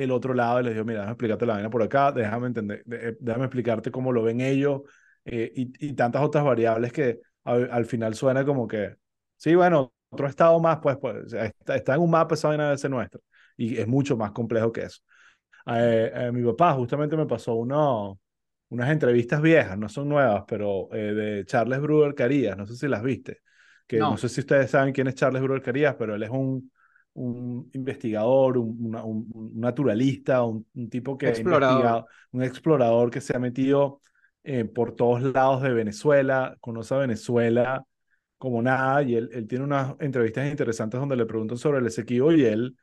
[0.00, 2.82] el otro lado y les digo, mira, déjame explicarte la vaina por acá, déjame entender,
[2.90, 4.82] eh, déjame explicarte cómo lo ven ellos
[5.24, 8.96] eh, y, y, tantas otras variables que al, final suena como que,
[9.36, 12.78] sí, bueno, otro estado más, pues, pues está, está, en un mapa esa vaina de
[12.78, 13.20] ser nuestra
[13.56, 15.00] y es mucho más complejo que eso.
[15.66, 18.18] Eh, mi papá justamente me pasó uno,
[18.70, 23.02] unas entrevistas viejas, no son nuevas, pero de Charles Brewer Carías, no sé si las
[23.02, 23.40] viste,
[23.86, 24.12] que no.
[24.12, 26.70] no sé si ustedes saben quién es Charles Brewer Carías, pero él es un
[27.14, 32.06] un investigador, un, naturalista, un, tipo que explorador.
[32.32, 34.00] un explorador que se ha metido
[34.44, 37.84] eh, por todos lados de Venezuela, conoce a Venezuela
[38.38, 42.32] como nada, y él, él tiene unas entrevistas interesantes donde le preguntan sobre el Esequibo
[42.32, 42.74] y él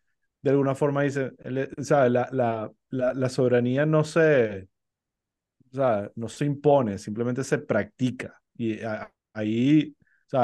[0.41, 4.69] de alguna forma dice, él, La, la, la, la, soberanía no se,
[5.71, 8.41] o sea, no se impone, simplemente se practica.
[8.55, 8.79] Y
[9.33, 9.95] ahí,
[10.31, 10.37] o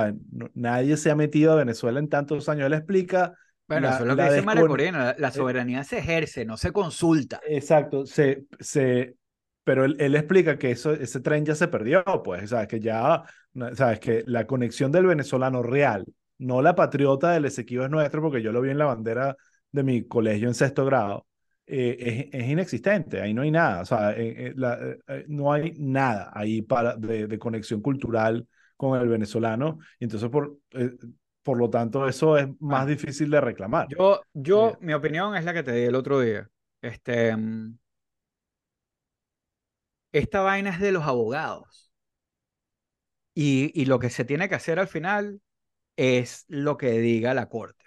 [0.56, 2.66] nadie se ha metido a Venezuela en tantos años.
[2.66, 3.34] Él explica
[3.74, 6.72] bueno, eso es lo que dice María Corina, la, eh, soberanía se ejerce, no se
[6.72, 7.42] consulta.
[7.48, 9.16] Exacto, se, se,
[9.64, 13.24] pero él, él, explica que eso, ese tren ya se perdió, pues, sabes que ya,
[13.76, 16.06] sabes que la conexión del venezolano real,
[16.38, 19.36] no la patriota del Esequibo es nuestro, porque yo lo vi en la bandera
[19.72, 21.26] de mi colegio en sexto grado,
[21.66, 24.16] es, es, inexistente, ahí no hay nada, o sea,
[24.56, 24.80] la,
[25.28, 30.58] no hay nada ahí para, de, de, conexión cultural con el venezolano, y entonces por,
[31.44, 33.88] por lo tanto eso es más difícil de reclamar.
[33.90, 36.50] Yo, yo, mi opinión es la que te di el otro día.
[36.82, 37.78] Este, mm,
[40.14, 41.92] esta vaina es de los abogados.
[43.36, 45.42] Y, y, lo que se tiene que hacer al final
[45.98, 47.86] es lo que diga la corte.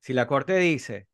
[0.00, 1.08] Si la corte dice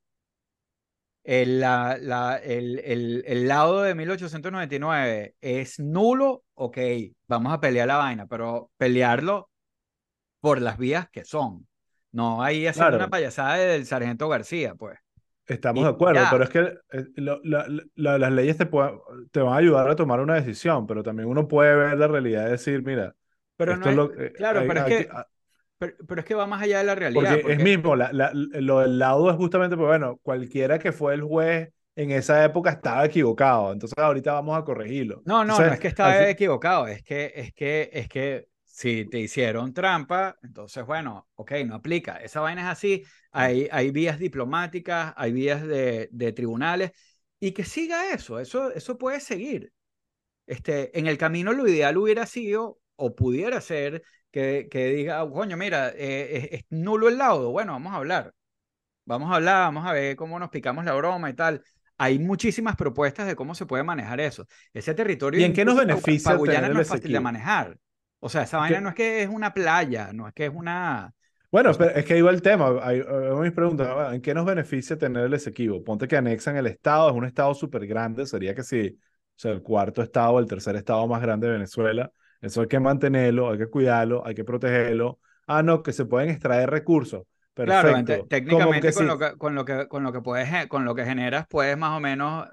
[1.25, 6.79] el, la, la, el, el, el laudo de 1899 es nulo, ok,
[7.27, 9.50] vamos a pelear la vaina, pero pelearlo
[10.41, 11.67] por las vías que son.
[12.13, 14.99] No ahí haciendo una payasada del sargento García, pues.
[15.47, 17.05] Estamos de acuerdo, pero es que eh,
[17.97, 21.75] las leyes te, te van a ayudar a tomar una decisión, pero también uno puede
[21.75, 23.15] ver la realidad y decir, mira,
[23.57, 25.27] pero no es, lo, claro, pero, es que, ah
[25.81, 27.39] pero, es que va más allá de la realidad.
[27.41, 31.71] Porque, es mismo, lo del laudo es justamente, pues bueno, cualquiera que fue el juez
[31.97, 35.23] en esa época estaba equivocado, entonces ahorita vamos a corregirlo.
[35.25, 38.47] No, no, no es que estaba equivocado, es que, es que, es que
[38.81, 42.17] si te hicieron trampa, entonces, bueno, ok, no aplica.
[42.17, 43.05] Esa vaina es así.
[43.31, 46.93] Hay, hay vías diplomáticas, hay vías de, de tribunales,
[47.39, 49.71] y que siga eso, eso, eso puede seguir.
[50.47, 55.31] Este, en el camino lo ideal hubiera sido, o pudiera ser, que, que diga, oh,
[55.31, 57.51] coño, mira, eh, es, nulo el laudo.
[57.51, 58.33] Bueno, vamos a hablar.
[59.05, 61.63] Vamos a hablar, vamos a ver cómo nos picamos la broma y tal.
[61.99, 64.47] Hay muchísimas propuestas de cómo se puede manejar eso.
[64.73, 65.39] Ese territorio.
[65.39, 66.35] ¿Y en qué nos beneficia?
[66.35, 67.77] Guyana no es fácil de manejar.
[68.21, 71.13] O sea, esa vaina no es que es una playa, no es que es una...
[71.51, 72.79] Bueno, pero es que va el tema.
[72.81, 73.03] Hay,
[73.41, 74.15] mis preguntas.
[74.15, 75.83] ¿En qué nos beneficia tener el Esequibo?
[75.83, 78.25] Ponte que anexan el estado, es un estado súper grande.
[78.27, 78.99] Sería que si, o
[79.35, 82.13] sea, el cuarto estado, el tercer estado más grande de Venezuela.
[82.41, 85.19] Eso hay que mantenerlo, hay que cuidarlo, hay que protegerlo.
[85.47, 87.25] Ah, no, que se pueden extraer recursos.
[87.55, 88.05] Perfecto.
[88.05, 91.05] Claro, técnicamente con, lo que, con, lo que, con lo que puedes, con lo que
[91.05, 92.49] generas, puedes más o menos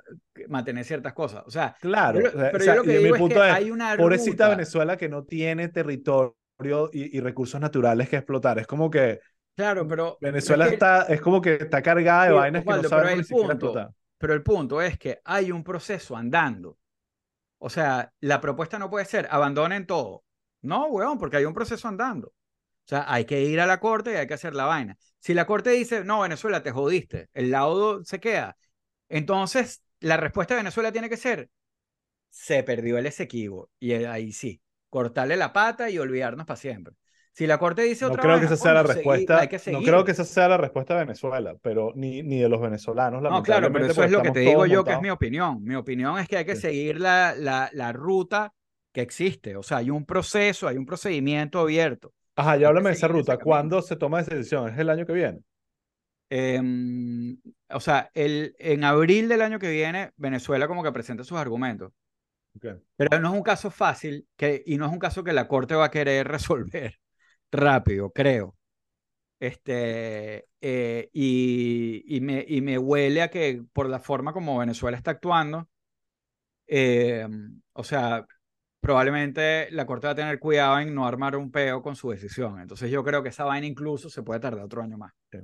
[0.48, 1.44] mantener ciertas cosas.
[1.46, 2.20] O sea, claro.
[2.34, 6.36] pero yo lo que digo es que hay una pobrecita Venezuela que no tiene territorio
[6.92, 8.60] y, recursos naturales que explotar.
[8.60, 9.20] Es como que
[9.56, 13.42] Claro, pero Venezuela está, es como que está cargada de vainas que no saben pero
[13.42, 16.78] el punto, Pero el punto es que hay un proceso andando.
[17.60, 20.24] O sea, la propuesta no puede ser abandonen todo.
[20.62, 22.34] No, weón, porque hay un proceso andando.
[22.88, 24.98] O sea, hay que ir a la corte y hay que hacer la vaina.
[25.20, 28.56] Si la corte dice, no, Venezuela, te jodiste, el laudo se queda,
[29.10, 31.50] entonces la respuesta de Venezuela tiene que ser,
[32.30, 33.70] se perdió el Esequibo.
[33.78, 36.94] Y ahí sí, cortarle la pata y olvidarnos para siempre.
[37.34, 39.48] Si la corte dice otra no creo que esa sea la respuesta.
[39.72, 43.22] no creo que esa sea la respuesta de Venezuela, pero ni, ni de los venezolanos.
[43.22, 45.62] No, claro, pero eso es lo que te digo yo, que es mi opinión.
[45.62, 48.54] Mi opinión es que hay que seguir la, la, la, ruta
[48.94, 49.56] que existe.
[49.56, 52.14] O sea, hay un proceso, hay un procedimiento abierto.
[52.38, 53.38] Ajá, ya háblame de esa ruta.
[53.38, 54.70] ¿Cuándo se toma esa decisión?
[54.70, 55.40] ¿Es el año que viene?
[56.30, 57.38] Em,
[57.70, 61.92] o sea, el, en abril del año que viene, Venezuela como que presenta sus argumentos.
[62.96, 65.76] Pero no es un caso fácil que, y no es un caso que la Corte
[65.76, 66.96] va a querer resolver
[67.52, 68.56] rápido, creo.
[69.40, 74.98] Este, eh, y, y, me, y me huele a que por la forma como Venezuela
[74.98, 75.70] está actuando,
[76.68, 78.26] em, o sea,
[78.80, 82.60] probablemente la Corte va a tener cuidado en no armar un peo con su decisión.
[82.60, 85.14] Entonces yo creo que esa vaina incluso se puede tardar otro año más.
[85.34, 85.40] ah,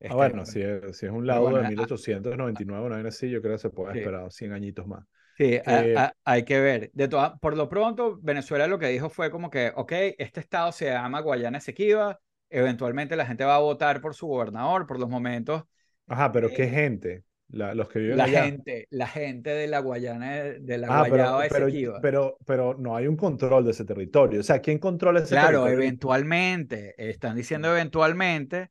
[0.00, 3.54] este, bueno, si es, si es un lado de 1899, una vaina así, yo creo
[3.54, 5.04] que se puede esperar 100 añitos más.
[5.36, 6.90] Sí, eh, hay que ver.
[6.94, 7.08] De
[7.40, 11.20] por lo pronto, Venezuela lo que dijo fue como que, ok, este estado se llama
[11.20, 12.18] Guayana Esequiba,
[12.50, 15.62] eventualmente la gente va a votar por su gobernador por los momentos.
[16.08, 17.74] Ajá, pero ¿qué eh, gente?
[17.74, 18.44] los que viven la allá.
[18.44, 23.06] gente, la gente de la Guayana, de la ah, Guayaba pero, pero, pero, no hay
[23.06, 24.40] un control de ese territorio.
[24.40, 25.62] O sea, ¿quién controla ese territorio?
[25.62, 28.70] Claro, eventualmente, están diciendo eventualmente,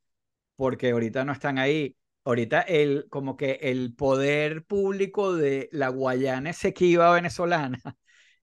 [0.56, 1.96] porque ahorita no están ahí.
[2.24, 7.80] Ahorita el, como que el poder público de la Guayana Esequiba venezolana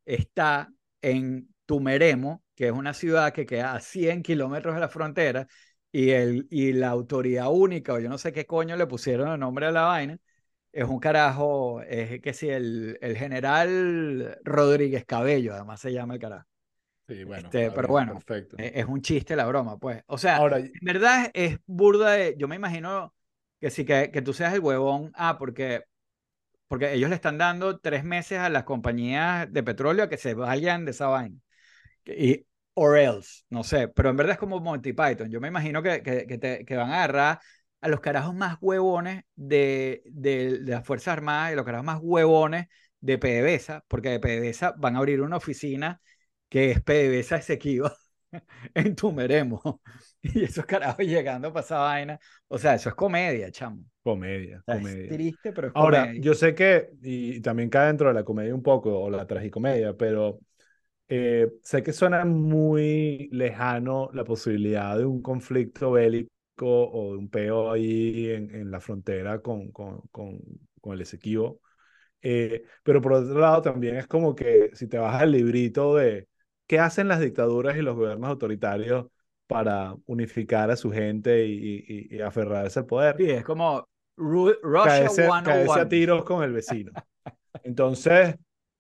[0.07, 0.73] está
[1.03, 5.47] en Tumeremo, que es una ciudad que queda a 100 kilómetros de la frontera,
[5.95, 9.39] y, el, y la autoridad única, o yo no sé qué coño le pusieron el
[9.39, 10.19] nombre a la vaina,
[10.73, 16.21] es un carajo, es que si el, el general Rodríguez Cabello, además se llama el
[16.21, 16.49] carajo.
[17.07, 17.45] Sí, bueno.
[17.45, 18.57] Este, pero bueno, perfecto.
[18.59, 20.03] E, es, un chiste la broma, pues.
[20.07, 22.35] O sea, Ahora, en verdad es burda de.
[22.37, 23.15] Yo me imagino
[23.61, 25.13] que sí, que, que tú seas el huevón.
[25.15, 25.85] Ah, porque,
[26.67, 30.35] porque ellos le están dando tres meses a las compañías de petróleo a que se
[30.35, 31.39] vayan de esa vaina.
[32.05, 35.31] Y or else, no sé, pero en verdad es como Monty Python.
[35.31, 37.41] Yo me imagino que, que, te, que van a agarrar
[37.81, 42.01] a los carajos más huevones de, de, de, las Fuerzas Armadas y los carajos más
[42.03, 42.67] huevones
[43.01, 46.01] de PDVSA, porque de PDVSA van a abrir una oficina
[46.49, 47.95] que es PDVSA Esequiba
[48.75, 49.81] en Tumeremo.
[50.27, 52.19] Y esos carajos llegando para esa vaina.
[52.49, 53.85] O sea, eso es comedia, chamo.
[54.03, 55.03] Comedia, O sea, comedia.
[55.03, 56.23] Es triste, pero es Ahora, comedia.
[56.23, 59.95] yo sé que, y también cae dentro de la comedia un poco, o la tragicomedia,
[59.95, 60.41] pero
[61.09, 66.31] eh, sé que suena muy lejano la posibilidad de un conflicto bélico
[66.63, 70.41] o de un peo ahí en, en la frontera con, con, con,
[70.81, 71.61] con el Esequibo.
[72.23, 76.29] Eh, pero por otro lado también es como que si te vas al librito de
[76.67, 79.07] qué hacen las dictaduras y los gobiernos autoritarios
[79.47, 84.59] para unificar a su gente y, y, y aferrarse al poder, Sí, es como Ru-
[84.63, 85.91] Russia caerse, caerse a 101.
[85.91, 86.93] tiros con el vecino.
[87.63, 88.37] Entonces,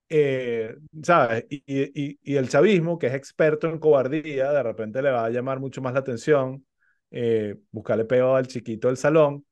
[0.08, 1.46] eh, ¿sabes?
[1.50, 5.60] Y, y, el chavismo, que es experto en cobardía, de repente le va a llamar
[5.60, 6.64] mucho más la atención
[7.10, 9.44] eh, buscarle peo al chiquito del salón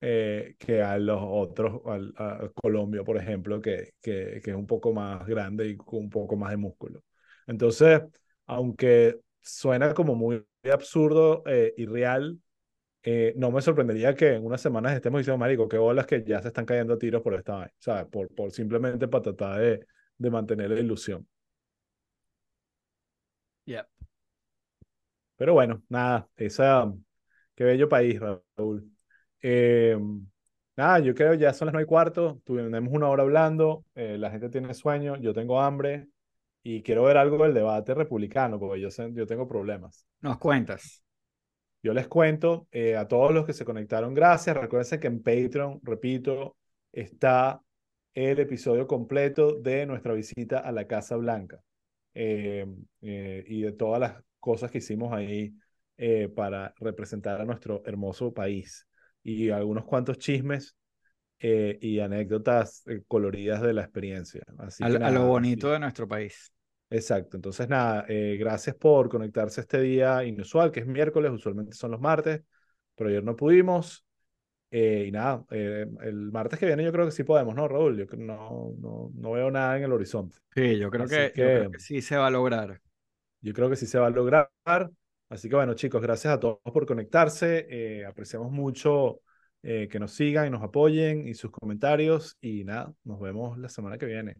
[0.00, 4.66] eh, que a los otros, al- a, Colombia, por ejemplo, que, que, que es un
[4.66, 7.02] poco más grande y con un poco más de músculo.
[7.46, 8.02] Entonces,
[8.46, 12.38] aunque suena como muy absurdo eh, y real,
[13.02, 16.40] eh, no me sorprendería que en unas semanas estemos diciendo, marico, qué bolas que ya
[16.40, 18.06] se están cayendo a tiros por esta vaina, ¿sabes?
[18.06, 19.86] Por, por simplemente para tratar de,
[20.18, 21.26] de mantener la ilusión.
[23.66, 23.86] Yep.
[25.36, 26.92] Pero bueno, nada, esa,
[27.54, 28.88] qué bello país, Raúl.
[29.40, 29.98] Eh,
[30.76, 34.30] nada, yo creo ya son las nueve y cuarto, tenemos una hora hablando, eh, la
[34.30, 36.06] gente tiene sueño, yo tengo hambre
[36.62, 40.06] y quiero ver algo del debate republicano, porque yo, yo tengo problemas.
[40.20, 41.01] Nos cuentas.
[41.82, 44.56] Yo les cuento eh, a todos los que se conectaron, gracias.
[44.56, 46.56] Recuerden que en Patreon, repito,
[46.92, 47.60] está
[48.14, 51.60] el episodio completo de nuestra visita a la Casa Blanca
[52.14, 52.66] eh,
[53.00, 55.54] eh, y de todas las cosas que hicimos ahí
[56.34, 58.88] para representar a nuestro hermoso país
[59.22, 60.76] y algunos cuantos chismes
[61.38, 64.42] y anécdotas coloridas de la experiencia.
[64.58, 66.52] Así A, que a lo bonito de nuestro país.
[66.94, 71.90] Exacto, entonces nada, eh, gracias por conectarse este día inusual, que es miércoles, usualmente son
[71.92, 72.42] los martes,
[72.94, 74.04] pero ayer no pudimos.
[74.70, 77.96] Eh, y nada, eh, el martes que viene yo creo que sí podemos, ¿no, Raúl?
[77.98, 80.38] Yo no, no, no veo nada en el horizonte.
[80.54, 82.80] Sí, yo creo Así que, yo creo que- que sí se va a lograr.
[83.40, 84.50] Yo creo que sí se va a lograr.
[85.28, 87.66] Así que bueno, chicos, gracias a todos por conectarse.
[87.70, 89.20] eh, apreciamos mucho
[89.62, 92.36] eh, que nos sigan y nos apoyen y sus comentarios.
[92.40, 94.36] Y nada, nos vemos la semana que viene.